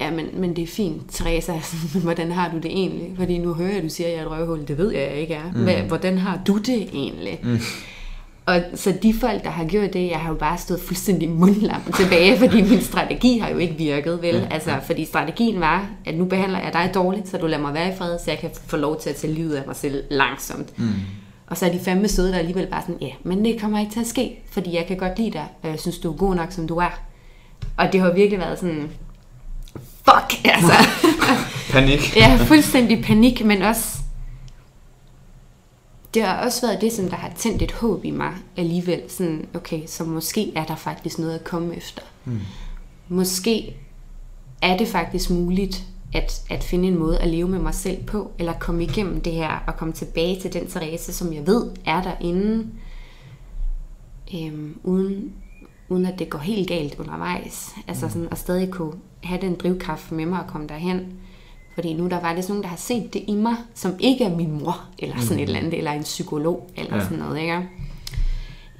ja, 0.00 0.10
men, 0.10 0.26
men 0.34 0.56
det 0.56 0.62
er 0.62 0.66
fint, 0.66 1.02
Teresa, 1.10 1.52
hvordan 2.04 2.32
har 2.32 2.50
du 2.50 2.56
det 2.56 2.70
egentlig? 2.70 3.12
Fordi 3.16 3.38
nu 3.38 3.54
hører 3.54 3.68
jeg, 3.68 3.78
at 3.78 3.84
du 3.84 3.88
siger, 3.88 4.06
at 4.06 4.12
jeg 4.12 4.20
er 4.20 4.24
et 4.24 4.30
røvhul. 4.30 4.68
Det 4.68 4.78
ved 4.78 4.92
jeg, 4.92 5.10
jeg 5.10 5.16
ikke 5.16 5.34
er. 5.34 5.50
Hvad, 5.50 5.74
hvordan 5.74 6.18
har 6.18 6.42
du 6.46 6.58
det 6.58 6.82
egentlig? 6.92 7.40
Mm. 7.42 7.58
Og 8.46 8.62
så 8.74 8.94
de 9.02 9.14
folk, 9.20 9.44
der 9.44 9.50
har 9.50 9.64
gjort 9.64 9.92
det, 9.92 10.10
jeg 10.10 10.18
har 10.18 10.28
jo 10.28 10.34
bare 10.34 10.58
stået 10.58 10.80
fuldstændig 10.80 11.30
mundlam 11.30 11.80
tilbage, 11.96 12.38
fordi 12.48 12.62
min 12.62 12.82
strategi 12.82 13.38
har 13.38 13.50
jo 13.50 13.58
ikke 13.58 13.74
virket, 13.74 14.22
vel? 14.22 14.48
Altså, 14.50 14.70
fordi 14.86 15.04
strategien 15.04 15.60
var, 15.60 15.86
at 16.04 16.18
nu 16.18 16.24
behandler 16.24 16.58
jeg 16.58 16.72
dig 16.72 16.90
dårligt, 16.94 17.28
så 17.28 17.38
du 17.38 17.46
lader 17.46 17.62
mig 17.62 17.74
være 17.74 17.92
i 17.92 17.96
fred, 17.96 18.18
så 18.18 18.30
jeg 18.30 18.38
kan 18.38 18.50
få 18.66 18.76
lov 18.76 19.00
til 19.00 19.10
at 19.10 19.16
tage 19.16 19.32
livet 19.32 19.54
af 19.54 19.62
mig 19.66 19.76
selv 19.76 20.04
langsomt. 20.10 20.78
Mm. 20.78 20.88
Og 21.46 21.56
så 21.56 21.66
er 21.66 21.72
de 21.72 21.80
fandme 21.80 22.08
søde, 22.08 22.32
der 22.32 22.38
alligevel 22.38 22.66
bare 22.66 22.82
sådan, 22.82 22.98
ja, 23.00 23.10
men 23.22 23.44
det 23.44 23.60
kommer 23.60 23.80
ikke 23.80 23.92
til 23.92 24.00
at 24.00 24.06
ske, 24.06 24.42
fordi 24.52 24.74
jeg 24.74 24.86
kan 24.86 24.96
godt 24.96 25.18
lide 25.18 25.30
dig, 25.30 25.46
og 25.62 25.68
jeg 25.68 25.80
synes, 25.80 25.98
du 25.98 26.12
er 26.12 26.16
god 26.16 26.34
nok, 26.34 26.52
som 26.52 26.66
du 26.66 26.76
er. 26.76 27.00
Og 27.76 27.92
det 27.92 28.00
har 28.00 28.12
virkelig 28.12 28.38
været 28.38 28.58
sådan, 28.58 28.90
fuck, 30.04 30.44
altså. 30.44 30.72
Panik. 31.72 32.16
ja, 32.16 32.36
fuldstændig 32.36 33.04
panik, 33.04 33.44
men 33.44 33.62
også, 33.62 34.01
det 36.14 36.22
har 36.22 36.44
også 36.44 36.66
været 36.66 36.80
det, 36.80 36.92
som 36.92 37.08
der 37.08 37.16
har 37.16 37.32
tændt 37.36 37.62
et 37.62 37.72
håb 37.72 38.04
i 38.04 38.10
mig 38.10 38.34
alligevel. 38.56 39.02
Sådan, 39.08 39.48
okay, 39.54 39.82
så 39.86 40.04
måske 40.04 40.52
er 40.56 40.64
der 40.64 40.76
faktisk 40.76 41.18
noget 41.18 41.34
at 41.34 41.44
komme 41.44 41.76
efter. 41.76 42.02
Mm. 42.24 42.40
Måske 43.08 43.76
er 44.62 44.76
det 44.76 44.88
faktisk 44.88 45.30
muligt 45.30 45.84
at, 46.14 46.42
at 46.50 46.64
finde 46.64 46.88
en 46.88 46.98
måde 46.98 47.18
at 47.18 47.28
leve 47.28 47.48
med 47.48 47.58
mig 47.58 47.74
selv 47.74 48.04
på, 48.04 48.30
eller 48.38 48.52
komme 48.52 48.82
igennem 48.82 49.20
det 49.20 49.32
her, 49.32 49.64
og 49.66 49.76
komme 49.76 49.94
tilbage 49.94 50.40
til 50.40 50.52
den 50.52 50.66
Therese, 50.66 51.12
som 51.12 51.32
jeg 51.32 51.46
ved 51.46 51.70
er 51.84 52.02
derinde, 52.02 52.66
øhm, 54.34 54.80
uden, 54.84 55.32
uden 55.88 56.06
at 56.06 56.18
det 56.18 56.30
går 56.30 56.38
helt 56.38 56.68
galt 56.68 56.98
undervejs. 56.98 57.70
Altså 57.88 58.08
sådan, 58.08 58.28
at 58.30 58.38
stadig 58.38 58.70
kunne 58.70 58.94
have 59.22 59.40
den 59.40 59.54
drivkraft 59.54 60.12
med 60.12 60.26
mig 60.26 60.38
at 60.38 60.46
komme 60.46 60.66
derhen. 60.66 61.12
Fordi 61.74 61.92
nu 61.92 62.08
der 62.08 62.20
var 62.20 62.34
det 62.34 62.44
sådan 62.44 62.52
nogen, 62.52 62.62
der 62.62 62.68
har 62.68 62.76
set 62.76 63.14
det 63.14 63.24
i 63.26 63.34
mig, 63.34 63.56
som 63.74 63.92
ikke 63.98 64.24
er 64.24 64.36
min 64.36 64.52
mor, 64.52 64.84
eller 64.98 65.16
sådan 65.20 65.38
et 65.38 65.42
eller 65.42 65.58
andet, 65.58 65.74
eller 65.74 65.92
en 65.92 66.02
psykolog, 66.02 66.70
eller 66.76 66.96
ja. 66.96 67.02
sådan 67.02 67.18
noget, 67.18 67.40
ikke? 67.40 67.62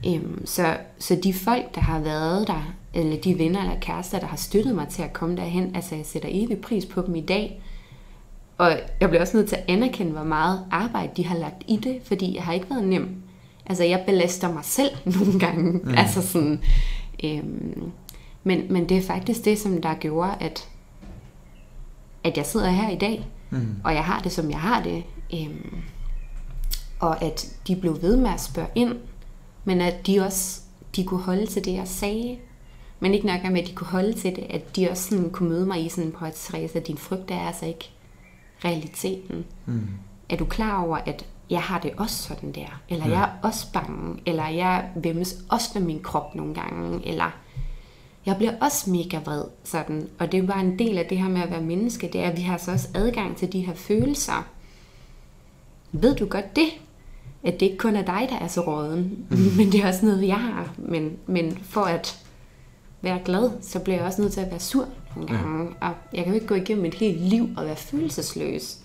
Øhm, 0.07 0.47
så, 0.47 0.77
så 0.99 1.19
de 1.25 1.35
folk, 1.35 1.75
der 1.75 1.81
har 1.81 2.01
været 2.01 2.47
der, 2.47 2.75
eller 2.95 3.21
de 3.21 3.39
venner 3.39 3.61
eller 3.61 3.81
kærester, 3.81 4.19
der 4.19 4.27
har 4.27 4.37
støttet 4.37 4.75
mig 4.75 4.89
til 4.89 5.03
at 5.03 5.13
komme 5.13 5.37
derhen, 5.37 5.77
altså 5.77 5.95
jeg 5.95 6.07
sætter 6.07 6.29
evig 6.33 6.59
pris 6.59 6.87
på 6.87 7.03
dem 7.03 7.15
i 7.15 7.21
dag. 7.21 7.63
Og 8.59 8.73
jeg 9.01 9.09
bliver 9.09 9.21
også 9.21 9.37
nødt 9.37 9.49
til 9.49 9.57
at 9.57 9.65
anerkende, 9.69 10.13
hvor 10.13 10.25
meget 10.25 10.65
arbejde 10.71 11.13
de 11.17 11.27
har 11.27 11.39
lagt 11.39 11.63
i 11.69 11.77
det, 11.77 11.99
fordi 12.05 12.35
jeg 12.35 12.43
har 12.43 12.53
ikke 12.53 12.71
været 12.71 12.85
nem. 12.85 13.09
Altså 13.67 13.85
jeg 13.85 14.03
belaster 14.07 14.53
mig 14.53 14.65
selv 14.65 14.91
nogle 15.19 15.39
gange. 15.39 15.73
Mm. 15.73 15.95
Altså 15.97 16.23
sådan, 16.23 16.61
øhm, 17.25 17.93
men, 18.45 18.63
men 18.71 18.89
det 18.89 18.97
er 18.97 19.03
faktisk 19.03 19.45
det, 19.45 19.59
som 19.59 19.83
der 19.83 19.95
gjorde, 19.95 20.33
at, 20.41 20.69
at 22.25 22.37
jeg 22.37 22.47
sidder 22.47 22.71
her 22.71 22.91
i 22.91 22.97
dag, 22.97 23.29
mm. 23.51 23.77
og 23.85 23.95
jeg 23.95 24.05
har 24.05 24.21
det, 24.21 24.33
som 24.33 24.51
jeg 24.51 24.61
har 24.61 24.83
det. 24.83 25.05
Øhm, 25.35 25.77
og 27.01 27.23
at 27.23 27.57
de 27.67 27.77
blev 27.77 28.03
ved 28.03 28.17
med 28.17 28.31
at 28.31 28.41
spørge 28.41 28.69
ind, 28.75 28.97
men 29.65 29.81
at 29.81 30.07
de 30.07 30.21
også 30.21 30.61
de 30.97 31.05
kunne 31.05 31.23
holde 31.23 31.47
til 31.47 31.65
det, 31.65 31.73
jeg 31.73 31.89
sagde. 31.89 32.39
Men 33.01 33.15
ikke 33.15 33.27
nok 33.27 33.43
med, 33.43 33.63
at 33.63 33.69
de 33.69 33.75
kunne 33.75 33.87
holde 33.87 34.13
til 34.13 34.37
det, 34.37 34.47
at 34.51 34.77
de 34.77 34.91
også 34.91 35.09
sådan 35.09 35.31
kunne 35.31 35.49
møde 35.49 35.67
mig 35.67 35.85
i 35.85 35.89
sådan 35.89 36.13
på 36.13 36.25
et 36.25 36.35
Therese, 36.35 36.79
at 36.79 36.87
din 36.87 36.99
frygt 36.99 37.31
er 37.31 37.41
altså 37.41 37.67
ikke 37.67 37.91
realiteten. 38.65 39.45
Mm. 39.67 39.89
Er 40.29 40.37
du 40.37 40.45
klar 40.45 40.83
over, 40.83 40.97
at 40.97 41.27
jeg 41.51 41.61
har 41.63 41.79
det 41.79 41.93
også 41.97 42.23
sådan 42.23 42.53
der? 42.53 42.81
Eller 42.89 43.09
ja. 43.09 43.13
jeg 43.13 43.23
er 43.23 43.47
også 43.49 43.73
bange? 43.73 44.21
Eller 44.27 44.49
jeg 44.49 44.91
vemmes 44.97 45.37
også 45.49 45.71
med 45.75 45.83
min 45.83 46.03
krop 46.03 46.35
nogle 46.35 46.55
gange? 46.55 47.07
Eller 47.07 47.31
jeg 48.27 48.37
bliver 48.37 48.53
også 48.61 48.91
mega 48.91 49.19
vred 49.19 49.45
sådan. 49.65 50.09
Og 50.19 50.33
det 50.33 50.43
er 50.43 50.47
bare 50.47 50.61
en 50.61 50.79
del 50.79 50.99
af 50.99 51.07
det 51.07 51.19
her 51.19 51.29
med 51.29 51.43
at 51.43 51.51
være 51.51 51.63
menneske, 51.63 52.11
det 52.13 52.21
er, 52.21 52.31
at 52.31 52.37
vi 52.37 52.43
har 52.43 52.57
så 52.57 52.73
også 52.73 52.89
adgang 52.95 53.37
til 53.37 53.53
de 53.53 53.61
her 53.61 53.75
følelser. 53.75 54.47
Ved 55.93 56.15
du 56.17 56.27
godt 56.27 56.57
det? 56.57 56.69
At 57.43 57.61
det 57.61 57.67
ikke 57.67 57.79
kun 57.79 57.97
er 57.97 58.05
dig, 58.05 58.27
der 58.31 58.39
er 58.39 58.49
så 58.49 58.61
råden, 58.61 59.27
mm. 59.31 59.39
men 59.57 59.73
det 59.73 59.81
er 59.81 59.89
også 59.89 60.07
noget, 60.07 60.29
jeg 60.29 60.41
har. 60.41 60.75
Men, 60.79 61.17
men 61.27 61.59
for 61.63 61.81
at 61.81 62.19
være 63.01 63.21
glad, 63.25 63.51
så 63.61 63.79
bliver 63.79 63.97
jeg 63.97 64.07
også 64.07 64.21
nødt 64.21 64.33
til 64.33 64.41
at 64.41 64.51
være 64.51 64.61
sur 64.61 64.87
nogle 65.17 65.37
gange. 65.37 65.65
Ja. 65.83 65.89
Og 65.89 65.95
jeg 66.13 66.25
kan 66.25 66.33
jo 66.33 66.35
ikke 66.35 66.47
gå 66.47 66.55
igennem 66.55 66.85
et 66.85 66.95
helt 66.95 67.21
liv 67.21 67.49
og 67.57 67.67
være 67.67 67.77
følelsesløs. 67.77 68.79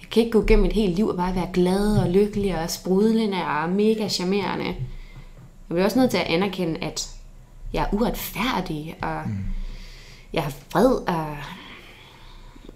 Jeg 0.00 0.10
kan 0.10 0.22
ikke 0.22 0.32
gå 0.32 0.44
igennem 0.44 0.64
et 0.64 0.72
helt 0.72 0.94
liv 0.96 1.08
og 1.08 1.16
bare 1.16 1.34
være 1.34 1.48
glad 1.52 1.98
og 1.98 2.10
lykkelig 2.10 2.58
og 2.58 2.70
sprudlende 2.70 3.44
og 3.44 3.70
mega 3.70 4.08
charmerende. 4.08 4.64
Jeg 4.64 4.74
bliver 5.68 5.84
også 5.84 5.98
nødt 5.98 6.10
til 6.10 6.18
at 6.18 6.26
anerkende, 6.26 6.84
at 6.84 7.15
jeg 7.72 7.82
er 7.82 7.94
uretfærdig, 7.94 8.96
og 9.02 9.22
mm. 9.26 9.38
jeg 10.32 10.44
er 10.44 10.50
vred, 10.72 10.92
og 10.94 11.36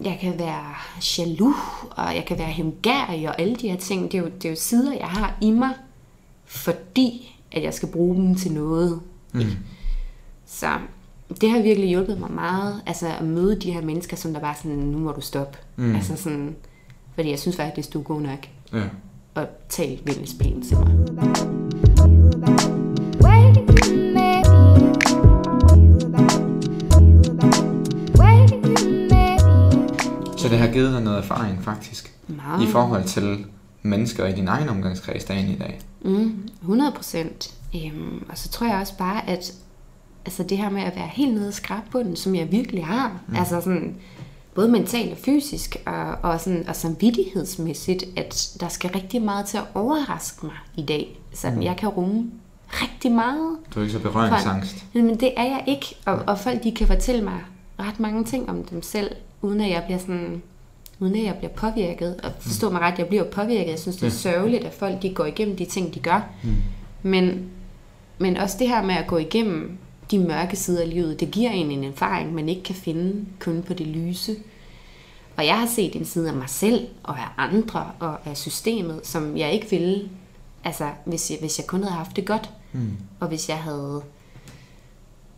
jeg 0.00 0.18
kan 0.20 0.38
være 0.38 0.74
jaloux, 1.18 1.56
og 1.90 2.14
jeg 2.14 2.24
kan 2.26 2.38
være 2.38 2.48
hemgærig, 2.50 3.28
og 3.28 3.40
alle 3.40 3.56
de 3.56 3.68
her 3.68 3.76
ting, 3.76 4.12
det 4.12 4.18
er, 4.18 4.22
jo, 4.22 4.28
det 4.28 4.44
er 4.44 4.50
jo 4.50 4.56
sider, 4.56 4.92
jeg 4.92 5.08
har 5.08 5.36
i 5.40 5.50
mig, 5.50 5.70
fordi 6.44 7.36
at 7.52 7.62
jeg 7.62 7.74
skal 7.74 7.88
bruge 7.88 8.16
dem 8.16 8.34
til 8.34 8.52
noget. 8.52 9.00
Mm. 9.32 9.40
Så 10.46 10.78
det 11.40 11.50
har 11.50 11.62
virkelig 11.62 11.88
hjulpet 11.88 12.20
mig 12.20 12.30
meget, 12.32 12.82
altså 12.86 13.06
at 13.08 13.24
møde 13.24 13.60
de 13.60 13.72
her 13.72 13.82
mennesker, 13.82 14.16
som 14.16 14.32
der 14.32 14.40
bare 14.40 14.54
sådan, 14.54 14.76
nu 14.76 14.98
må 14.98 15.12
du 15.12 15.20
stoppe. 15.20 15.58
Mm. 15.76 15.94
Altså 15.94 16.16
sådan, 16.16 16.56
fordi 17.14 17.30
jeg 17.30 17.38
synes 17.38 17.56
faktisk, 17.56 17.92
du 17.92 17.98
er 17.98 18.04
god 18.04 18.20
nok, 18.20 18.46
Ja. 18.72 18.84
og 19.34 19.46
tal 19.68 20.00
venligst 20.04 20.38
pænt 20.38 20.66
til 20.66 20.76
mig. 20.76 21.69
Det 30.50 30.58
har 30.58 30.68
givet 30.68 30.92
dig 30.92 31.02
noget 31.02 31.18
erfaring 31.18 31.64
faktisk, 31.64 32.14
Meget. 32.28 32.62
i 32.62 32.66
forhold 32.66 33.04
til 33.04 33.44
mennesker 33.82 34.26
i 34.26 34.32
din 34.32 34.48
egen 34.48 34.68
omgangskreds 34.68 35.24
dagen 35.24 35.48
i 35.48 35.56
dag. 35.56 35.80
Mm, 36.02 36.48
100 36.60 36.92
procent. 36.92 37.54
Øhm, 37.74 38.24
og 38.28 38.38
så 38.38 38.48
tror 38.48 38.66
jeg 38.66 38.76
også 38.76 38.96
bare, 38.98 39.28
at 39.28 39.52
altså 40.24 40.42
det 40.42 40.58
her 40.58 40.70
med 40.70 40.82
at 40.82 40.96
være 40.96 41.08
helt 41.12 41.34
nede 41.34 41.48
i 41.48 41.52
skrabbunden, 41.52 42.16
som 42.16 42.34
jeg 42.34 42.52
virkelig 42.52 42.86
har, 42.86 43.20
mm. 43.28 43.36
altså 43.36 43.60
sådan, 43.60 43.96
både 44.54 44.68
mentalt 44.68 45.12
og 45.12 45.18
fysisk, 45.18 45.76
og, 45.86 46.16
og, 46.22 46.40
sådan, 46.40 46.64
og 46.68 46.76
samvittighedsmæssigt, 46.76 48.04
at 48.16 48.56
der 48.60 48.68
skal 48.68 48.90
rigtig 48.90 49.22
meget 49.22 49.46
til 49.46 49.56
at 49.56 49.64
overraske 49.74 50.46
mig 50.46 50.56
i 50.76 50.82
dag. 50.82 51.18
Så 51.34 51.50
mm. 51.50 51.62
jeg 51.62 51.76
kan 51.76 51.88
rumme 51.88 52.30
rigtig 52.72 53.12
meget. 53.12 53.56
Du 53.74 53.80
er 53.80 53.84
ikke 53.84 53.92
så 53.92 53.98
berøringsangst. 53.98 54.84
Men 54.94 55.20
det 55.20 55.32
er 55.36 55.44
jeg 55.44 55.64
ikke, 55.66 55.96
og, 56.06 56.14
og 56.26 56.38
folk 56.38 56.62
de 56.64 56.72
kan 56.72 56.86
fortælle 56.86 57.24
mig 57.24 57.40
ret 57.78 58.00
mange 58.00 58.24
ting 58.24 58.50
om 58.50 58.64
dem 58.64 58.82
selv, 58.82 59.10
uden 59.42 59.60
at 59.60 59.70
jeg 59.70 59.82
bliver 59.84 59.98
sådan 59.98 60.42
uden 61.00 61.16
at 61.16 61.24
jeg 61.24 61.34
bliver 61.34 61.52
påvirket. 61.52 62.20
Og 62.22 62.32
forstå 62.40 62.70
mig 62.70 62.80
ret, 62.80 62.98
jeg 62.98 63.06
bliver 63.08 63.24
påvirket. 63.24 63.70
Jeg 63.70 63.78
synes, 63.78 63.96
det 63.96 64.06
er 64.06 64.10
sørgeligt, 64.10 64.64
at 64.64 64.72
folk 64.72 65.02
de 65.02 65.14
går 65.14 65.24
igennem 65.26 65.56
de 65.56 65.64
ting, 65.64 65.94
de 65.94 66.00
gør. 66.00 66.30
Mm. 66.42 66.56
Men, 67.02 67.50
men 68.18 68.36
også 68.36 68.56
det 68.58 68.68
her 68.68 68.82
med 68.82 68.94
at 68.94 69.06
gå 69.06 69.16
igennem 69.16 69.78
de 70.10 70.18
mørke 70.18 70.56
sider 70.56 70.82
af 70.82 70.90
livet, 70.90 71.20
det 71.20 71.30
giver 71.30 71.50
en 71.50 71.70
en 71.70 71.84
erfaring, 71.84 72.34
man 72.34 72.48
ikke 72.48 72.62
kan 72.62 72.74
finde 72.74 73.26
kun 73.38 73.62
på 73.62 73.74
det 73.74 73.86
lyse. 73.86 74.36
Og 75.36 75.46
jeg 75.46 75.58
har 75.58 75.66
set 75.66 75.96
en 75.96 76.04
side 76.04 76.28
af 76.28 76.34
mig 76.34 76.48
selv, 76.48 76.88
og 77.02 77.18
af 77.18 77.28
andre, 77.36 77.90
og 78.00 78.26
af 78.26 78.36
systemet, 78.36 79.00
som 79.02 79.36
jeg 79.36 79.52
ikke 79.52 79.70
ville, 79.70 80.08
altså 80.64 80.88
hvis 81.04 81.30
jeg, 81.30 81.38
hvis 81.40 81.58
jeg 81.58 81.66
kun 81.66 81.82
havde 81.82 81.94
haft 81.94 82.16
det 82.16 82.26
godt. 82.26 82.50
Mm. 82.72 82.96
Og 83.20 83.28
hvis 83.28 83.48
jeg 83.48 83.58
havde 83.58 84.02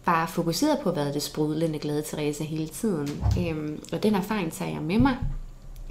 bare 0.05 0.29
fokuseret 0.29 0.79
på 0.83 0.91
at 0.91 0.97
være 0.97 1.13
det 1.13 1.23
sprudlende 1.23 1.79
glade 1.79 2.03
Teresa 2.03 2.45
hele 2.45 2.69
tiden. 2.69 3.09
Øhm, 3.41 3.83
og 3.93 4.03
den 4.03 4.15
erfaring 4.15 4.53
tager 4.53 4.71
jeg 4.71 4.83
med 4.83 4.99
mig. 4.99 5.17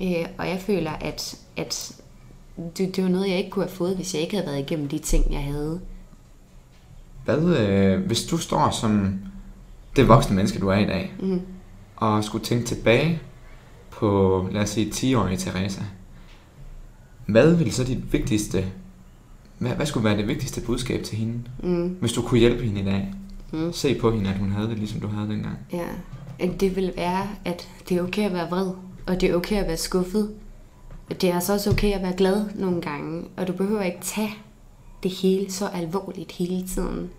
Øh, 0.01 0.25
og 0.37 0.47
jeg 0.49 0.59
føler, 0.61 0.91
at, 0.91 1.35
at 1.57 1.93
det, 2.77 2.95
det 2.95 3.03
var 3.03 3.09
noget, 3.09 3.29
jeg 3.29 3.37
ikke 3.37 3.49
kunne 3.49 3.65
have 3.65 3.75
fået, 3.75 3.95
hvis 3.95 4.13
jeg 4.13 4.21
ikke 4.21 4.35
havde 4.35 4.47
været 4.47 4.59
igennem 4.59 4.87
de 4.87 4.99
ting, 4.99 5.33
jeg 5.33 5.43
havde. 5.43 5.79
Hvad, 7.25 7.57
øh, 7.57 8.05
hvis 8.05 8.23
du 8.23 8.37
står 8.37 8.69
som 8.69 9.19
det 9.95 10.07
voksne 10.07 10.35
menneske, 10.35 10.59
du 10.59 10.67
er 10.67 10.77
i 10.77 10.85
dag, 10.85 11.13
Mm. 11.19 11.41
og 11.95 12.23
skulle 12.23 12.45
tænke 12.45 12.65
tilbage 12.65 13.21
på, 13.91 14.47
lad 14.51 14.61
os 14.61 14.69
sige, 14.69 14.91
10-årige 15.15 15.37
Teresa, 15.37 15.81
hvad 17.25 17.55
ville 17.55 17.71
så 17.73 17.83
dit 17.83 18.13
vigtigste, 18.13 18.65
hvad, 19.57 19.71
hvad 19.71 19.85
skulle 19.85 20.03
være 20.03 20.17
det 20.17 20.27
vigtigste 20.27 20.61
budskab 20.61 21.03
til 21.03 21.17
hende, 21.17 21.39
Mm. 21.63 21.87
hvis 21.99 22.13
du 22.13 22.21
kunne 22.21 22.39
hjælpe 22.39 22.63
hende 22.63 22.81
i 22.81 22.85
dag? 22.85 23.13
Mm. 23.51 23.73
Se 23.73 23.99
på 23.99 24.11
hende, 24.11 24.29
at 24.29 24.37
hun 24.37 24.51
havde 24.51 24.69
det, 24.69 24.77
ligesom 24.77 24.99
du 24.99 25.07
havde 25.07 25.29
dengang. 25.29 25.57
Ja, 25.73 25.87
det 26.59 26.75
vil 26.75 26.93
være, 26.95 27.27
at 27.45 27.69
det 27.89 27.97
er 27.97 28.03
okay 28.03 28.25
at 28.25 28.33
være 28.33 28.49
vred, 28.49 28.71
og 29.07 29.21
det 29.21 29.29
er 29.29 29.35
okay 29.35 29.55
at 29.55 29.67
være 29.67 29.77
skuffet. 29.77 30.35
Det 31.09 31.23
er 31.23 31.35
altså 31.35 31.53
også 31.53 31.71
okay 31.71 31.93
at 31.93 32.01
være 32.01 32.13
glad 32.13 32.45
nogle 32.55 32.81
gange, 32.81 33.23
og 33.37 33.47
du 33.47 33.53
behøver 33.53 33.81
ikke 33.81 34.01
tage 34.01 34.33
det 35.03 35.11
hele 35.11 35.51
så 35.51 35.67
alvorligt 35.67 36.31
hele 36.31 36.67
tiden. 36.67 37.09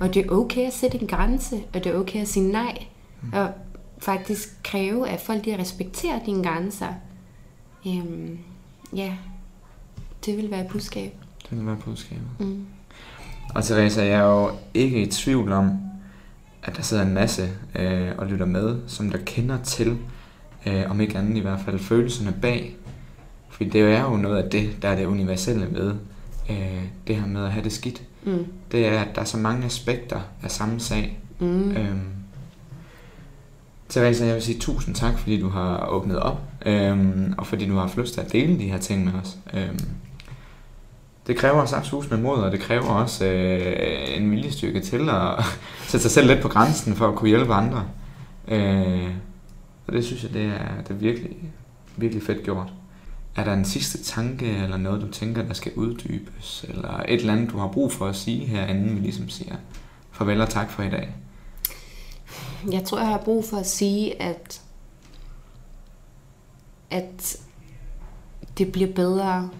Og 0.00 0.14
det 0.14 0.26
er 0.26 0.30
okay 0.30 0.66
at 0.66 0.72
sætte 0.72 1.00
en 1.00 1.06
grænse, 1.06 1.62
og 1.74 1.84
det 1.84 1.92
er 1.94 1.98
okay 1.98 2.20
at 2.20 2.28
sige 2.28 2.52
nej, 2.52 2.86
og 3.32 3.50
faktisk 3.98 4.62
kræve, 4.64 5.08
at 5.08 5.20
folk 5.20 5.44
de 5.44 5.58
respekterer 5.58 6.24
dine 6.24 6.44
grænser. 6.44 6.94
Øhm, 7.86 8.38
ja, 8.96 9.16
det 10.26 10.36
vil 10.36 10.50
være 10.50 10.64
et 10.64 10.70
budskab. 10.70 11.12
Det 11.42 11.50
ville 11.50 11.66
være 11.66 11.76
budskabet. 11.76 12.26
Mm. 12.38 12.66
Og 13.54 13.64
Teresa, 13.64 14.04
jeg 14.04 14.20
er 14.20 14.24
jo 14.24 14.50
ikke 14.74 15.02
i 15.02 15.06
tvivl 15.06 15.52
om, 15.52 15.70
at 16.62 16.76
der 16.76 16.82
sidder 16.82 17.02
en 17.02 17.14
masse 17.14 17.48
øh, 17.74 18.08
og 18.18 18.26
lytter 18.26 18.46
med, 18.46 18.78
som 18.86 19.10
der 19.10 19.18
kender 19.18 19.62
til, 19.62 19.98
øh, 20.66 20.90
om 20.90 21.00
ikke 21.00 21.18
andet 21.18 21.36
i 21.36 21.40
hvert 21.40 21.60
fald, 21.64 21.78
følelserne 21.78 22.34
bag. 22.42 22.76
Fordi 23.48 23.70
det 23.70 23.80
er 23.80 24.02
jo 24.02 24.16
noget 24.16 24.42
af 24.42 24.50
det, 24.50 24.82
der 24.82 24.88
er 24.88 24.96
det 24.96 25.06
universelle 25.06 25.68
ved 25.70 25.94
øh, 26.50 26.82
det 27.06 27.16
her 27.16 27.26
med 27.26 27.44
at 27.44 27.52
have 27.52 27.64
det 27.64 27.72
skidt. 27.72 28.02
Mm. 28.24 28.46
Det 28.72 28.86
er, 28.86 29.00
at 29.00 29.08
der 29.14 29.20
er 29.20 29.24
så 29.24 29.36
mange 29.36 29.64
aspekter 29.64 30.20
af 30.42 30.50
samme 30.50 30.80
sag. 30.80 31.18
Mm. 31.38 31.70
Øhm, 31.70 32.00
Teresa, 33.88 34.24
jeg 34.24 34.34
vil 34.34 34.42
sige 34.42 34.58
tusind 34.58 34.94
tak, 34.94 35.18
fordi 35.18 35.40
du 35.40 35.48
har 35.48 35.86
åbnet 35.86 36.18
op, 36.18 36.40
øhm, 36.66 37.34
og 37.38 37.46
fordi 37.46 37.68
du 37.68 37.74
har 37.74 37.80
haft 37.80 37.96
lyst 37.96 38.14
til 38.14 38.20
at 38.20 38.32
dele 38.32 38.58
de 38.58 38.70
her 38.70 38.78
ting 38.78 39.04
med 39.04 39.12
os. 39.12 39.36
Øhm, 39.54 39.78
det 41.26 41.36
kræver 41.36 41.60
også 41.60 42.06
med 42.10 42.18
mod, 42.18 42.38
og 42.38 42.52
det 42.52 42.60
kræver 42.60 42.88
også 42.88 43.24
øh, 43.24 44.16
en 44.16 44.30
viljestyrke 44.30 44.80
til 44.80 45.08
at 45.10 45.44
sætte 45.88 46.02
sig 46.02 46.10
selv 46.10 46.26
lidt 46.26 46.42
på 46.42 46.48
grænsen 46.48 46.94
for 46.94 47.08
at 47.08 47.14
kunne 47.14 47.28
hjælpe 47.28 47.54
andre. 47.54 47.84
Øh, 48.48 49.10
og 49.86 49.92
det 49.92 50.04
synes 50.04 50.22
jeg, 50.22 50.32
det 50.32 50.44
er, 50.44 50.82
det 50.82 50.90
er 50.90 50.94
virkelig, 50.94 51.36
virkelig 51.96 52.22
fedt 52.22 52.44
gjort. 52.44 52.72
Er 53.36 53.44
der 53.44 53.52
en 53.52 53.64
sidste 53.64 54.02
tanke, 54.02 54.56
eller 54.56 54.76
noget, 54.76 55.02
du 55.02 55.10
tænker, 55.10 55.42
der 55.42 55.54
skal 55.54 55.72
uddybes, 55.74 56.64
eller 56.68 57.02
et 57.08 57.20
eller 57.20 57.32
andet, 57.32 57.50
du 57.50 57.58
har 57.58 57.68
brug 57.68 57.92
for 57.92 58.06
at 58.06 58.16
sige 58.16 58.46
her, 58.46 58.66
inden 58.66 58.96
vi 58.96 59.00
ligesom 59.00 59.28
siger 59.28 59.56
farvel 60.12 60.40
og 60.40 60.48
tak 60.48 60.70
for 60.70 60.82
i 60.82 60.90
dag? 60.90 61.14
Jeg 62.72 62.84
tror, 62.84 62.98
jeg 62.98 63.08
har 63.08 63.22
brug 63.24 63.44
for 63.44 63.56
at 63.56 63.66
sige, 63.66 64.22
at, 64.22 64.62
at 66.90 67.36
det 68.58 68.72
bliver 68.72 68.92
bedre. 68.92 69.50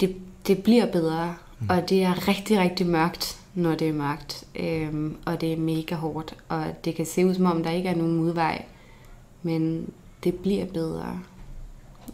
Det, 0.00 0.16
det 0.46 0.62
bliver 0.62 0.92
bedre, 0.92 1.34
mm. 1.60 1.66
og 1.70 1.90
det 1.90 2.02
er 2.02 2.28
rigtig, 2.28 2.58
rigtig 2.58 2.86
mørkt, 2.86 3.40
når 3.54 3.74
det 3.74 3.88
er 3.88 3.92
mørkt. 3.92 4.44
Øhm, 4.56 5.16
og 5.26 5.40
det 5.40 5.52
er 5.52 5.56
mega 5.56 5.94
hårdt, 5.94 6.34
og 6.48 6.64
det 6.84 6.94
kan 6.94 7.06
se 7.06 7.26
ud 7.26 7.34
som 7.34 7.46
om, 7.46 7.62
der 7.62 7.70
ikke 7.70 7.88
er 7.88 7.96
nogen 7.96 8.20
udvej. 8.20 8.64
Men 9.42 9.90
det 10.24 10.34
bliver 10.34 10.66
bedre. 10.66 11.20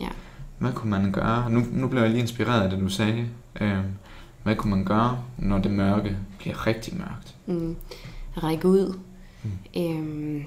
Ja. 0.01 0.09
Hvad 0.59 0.73
kunne 0.73 0.91
man 0.91 1.13
gøre? 1.13 1.51
Nu, 1.51 1.63
nu 1.73 1.89
blev 1.89 2.03
jeg 2.03 2.11
lige 2.11 2.21
inspireret 2.21 2.63
af 2.63 2.71
det, 2.71 2.81
du 2.81 2.89
sagde. 2.89 3.29
Øhm, 3.61 3.85
hvad 4.43 4.57
kunne 4.57 4.77
man 4.77 4.85
gøre, 4.85 5.19
når 5.39 5.59
det 5.59 5.71
mørke 5.71 6.17
bliver 6.39 6.67
rigtig 6.67 6.97
mørkt? 6.97 7.35
Mm. 7.47 7.77
Række 8.37 8.69
ud. 8.69 8.99
Mm. 9.43 9.51
Øhm, 9.77 10.45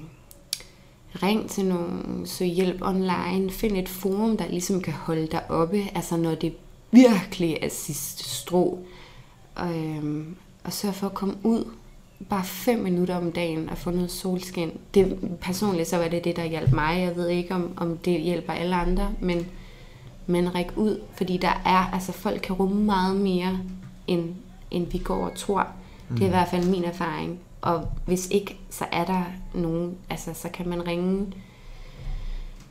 ring 1.22 1.50
til 1.50 1.64
nogen, 1.64 2.22
søg 2.26 2.48
hjælp 2.48 2.82
online, 2.82 3.50
find 3.50 3.76
et 3.76 3.88
forum, 3.88 4.36
der 4.36 4.48
ligesom 4.48 4.80
kan 4.80 4.92
holde 4.92 5.26
dig 5.26 5.50
oppe, 5.50 5.82
altså 5.94 6.16
når 6.16 6.34
det 6.34 6.54
virkelig 6.94 7.58
er 7.62 7.68
sidste 7.68 8.24
strå. 8.24 8.78
Og, 9.54 9.78
øhm, 9.78 10.36
og 10.64 10.72
sørg 10.72 10.94
for 10.94 11.06
at 11.06 11.14
komme 11.14 11.34
ud 11.42 11.64
bare 12.28 12.44
fem 12.44 12.78
minutter 12.78 13.16
om 13.16 13.32
dagen 13.32 13.70
og 13.70 13.78
få 13.78 13.90
noget 13.90 14.10
solskin. 14.10 14.70
Det, 14.94 15.18
personligt 15.40 15.88
så 15.88 15.96
var 15.96 16.08
det 16.08 16.24
det, 16.24 16.36
der 16.36 16.44
hjalp 16.44 16.72
mig. 16.72 17.00
Jeg 17.00 17.16
ved 17.16 17.28
ikke, 17.28 17.54
om, 17.54 17.72
om 17.76 17.98
det 17.98 18.20
hjælper 18.20 18.52
alle 18.52 18.76
andre, 18.76 19.10
men, 19.20 19.46
men 20.26 20.54
ræk 20.54 20.72
ud, 20.76 21.00
fordi 21.16 21.36
der 21.36 21.62
er, 21.64 21.94
altså 21.94 22.12
folk 22.12 22.40
kan 22.40 22.54
rumme 22.56 22.84
meget 22.84 23.16
mere, 23.16 23.58
end, 24.06 24.34
end 24.70 24.86
vi 24.86 24.98
går 24.98 25.24
og 25.24 25.34
tror. 25.34 25.66
Det 26.10 26.22
er 26.22 26.26
i 26.26 26.30
hvert 26.30 26.48
fald 26.48 26.66
min 26.66 26.84
erfaring. 26.84 27.38
Og 27.60 27.88
hvis 28.06 28.28
ikke, 28.30 28.56
så 28.70 28.84
er 28.92 29.04
der 29.04 29.22
nogen, 29.54 29.96
altså 30.10 30.30
så 30.34 30.48
kan 30.48 30.68
man 30.68 30.86
ringe 30.86 31.26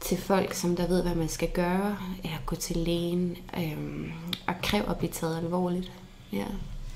til 0.06 0.18
folk, 0.18 0.54
som 0.54 0.76
der 0.76 0.88
ved, 0.88 1.04
hvad 1.04 1.16
man 1.16 1.28
skal 1.28 1.48
gøre, 1.54 1.96
eller 2.24 2.38
gå 2.46 2.56
til 2.56 2.78
lægen, 2.78 3.36
øhm, 3.58 4.06
og 4.48 4.54
kræve 4.64 4.90
at 4.90 4.98
blive 4.98 5.12
taget 5.12 5.38
alvorligt. 5.38 5.92
Ja, 6.34 6.44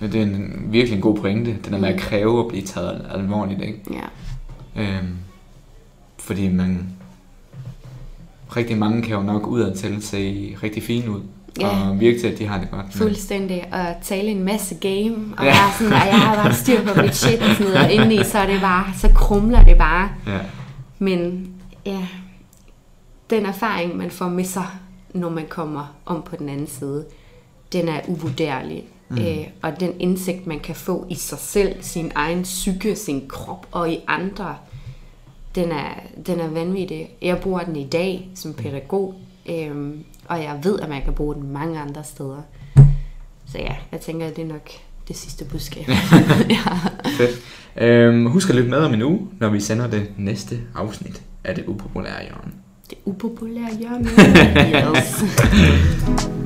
Det 0.08 0.15
er 0.15 0.24
en 0.24 0.65
virkelig 0.67 0.96
en 0.96 1.02
god 1.02 1.15
pointe, 1.17 1.52
det 1.52 1.72
der 1.72 1.78
med 1.80 1.89
at 1.89 2.00
kræve 2.00 2.39
at 2.39 2.48
blive 2.48 2.63
taget 2.63 3.06
alvorligt, 3.13 3.62
ikke? 3.62 3.80
ja, 3.91 4.82
Øhm, 4.82 5.15
fordi 6.20 6.48
man... 6.48 6.88
Rigtig 8.56 8.78
mange 8.78 9.02
kan 9.02 9.15
jo 9.15 9.22
nok 9.22 9.48
udadtil 9.48 10.02
se 10.04 10.56
rigtig 10.63 10.84
fine 10.84 11.12
ud, 11.12 11.22
Ja. 11.60 11.89
og 11.89 12.00
virke 12.00 12.20
til, 12.20 12.28
at 12.28 12.39
de 12.39 12.48
har 12.48 12.60
det 12.60 12.72
godt. 12.72 12.86
fuldstændig. 12.93 13.63
Og 13.74 13.96
tale 14.04 14.28
en 14.30 14.43
masse 14.43 14.76
game, 14.76 15.15
og 15.38 15.46
ja. 15.46 15.52
bare 15.52 15.72
sådan, 15.78 15.93
og 15.93 16.00
jeg 16.08 16.20
har 16.20 16.36
bare 16.36 16.54
styr 16.54 16.84
på 16.93 17.02
mit 17.02 17.15
shit 17.15 17.41
og 17.41 17.56
sådan 17.56 17.72
noget, 17.72 17.86
og 17.86 17.91
indeni, 17.91 18.24
så 18.24 18.38
er 18.38 18.48
det 18.48 18.62
bare, 18.62 18.86
så 18.98 19.10
krumler 19.15 19.63
det 19.63 19.78
bare. 19.78 20.10
Ja. 20.28 20.39
Men 21.00 21.50
ja, 21.86 22.08
den 23.30 23.46
erfaring, 23.46 23.98
man 23.98 24.12
får 24.12 24.30
med 24.30 24.44
sig, 24.44 24.68
når 25.13 25.30
man 25.30 25.46
kommer 25.50 25.96
om 26.06 26.22
på 26.22 26.36
den 26.36 26.50
anden 26.50 26.68
side, 26.68 27.06
den 27.74 27.88
er 27.88 28.00
uvurderlig. 28.08 28.84
Mm. 29.10 29.18
Øh, 29.18 29.48
og 29.62 29.80
den 29.80 30.00
indsigt, 30.00 30.48
man 30.48 30.60
kan 30.60 30.76
få 30.76 31.06
i 31.10 31.16
sig 31.16 31.40
selv, 31.40 31.76
sin 31.82 32.12
egen 32.16 32.44
psyke, 32.44 32.96
sin 32.96 33.28
krop 33.28 33.68
og 33.72 33.92
i 33.92 34.00
andre, 34.08 34.56
den 35.56 35.72
er, 35.72 35.90
den 36.26 36.40
er 36.40 36.48
vanvittig. 36.48 37.10
Jeg 37.22 37.38
bruger 37.38 37.60
den 37.60 37.76
i 37.76 37.88
dag 37.88 38.30
som 38.36 38.54
pædagog, 38.54 39.16
øhm, 39.50 40.04
og 40.28 40.44
jeg 40.44 40.60
ved, 40.63 40.80
at 40.80 40.90
man 40.90 41.02
kan 41.02 41.13
bruge 41.13 41.36
den 41.36 41.52
mange 41.54 41.80
andre 41.80 42.04
steder. 42.04 42.42
Så 43.46 43.58
ja, 43.58 43.76
jeg 43.92 44.02
tænker, 44.02 44.28
at 44.28 44.36
det 44.36 44.44
er 44.44 44.48
nok 44.48 44.70
det 45.08 45.16
sidste 45.16 45.46
budskab. 45.46 45.88
ja. 46.50 46.78
Fedt. 47.18 47.40
Øhm, 47.78 48.26
husk 48.26 48.50
at 48.50 48.56
lytte 48.56 48.70
med 48.70 48.78
om 48.78 48.94
en 48.94 49.02
uge, 49.02 49.28
når 49.40 49.50
vi 49.50 49.60
sender 49.60 49.88
det 49.88 50.12
næste 50.18 50.60
afsnit 50.76 51.24
af 51.44 51.56
det 51.56 51.66
upopulære 51.68 52.24
hjørne. 52.24 52.52
Det 52.89 52.97
upopulære 53.06 53.76
hjørne. 53.80 54.10
yes. 54.97 55.23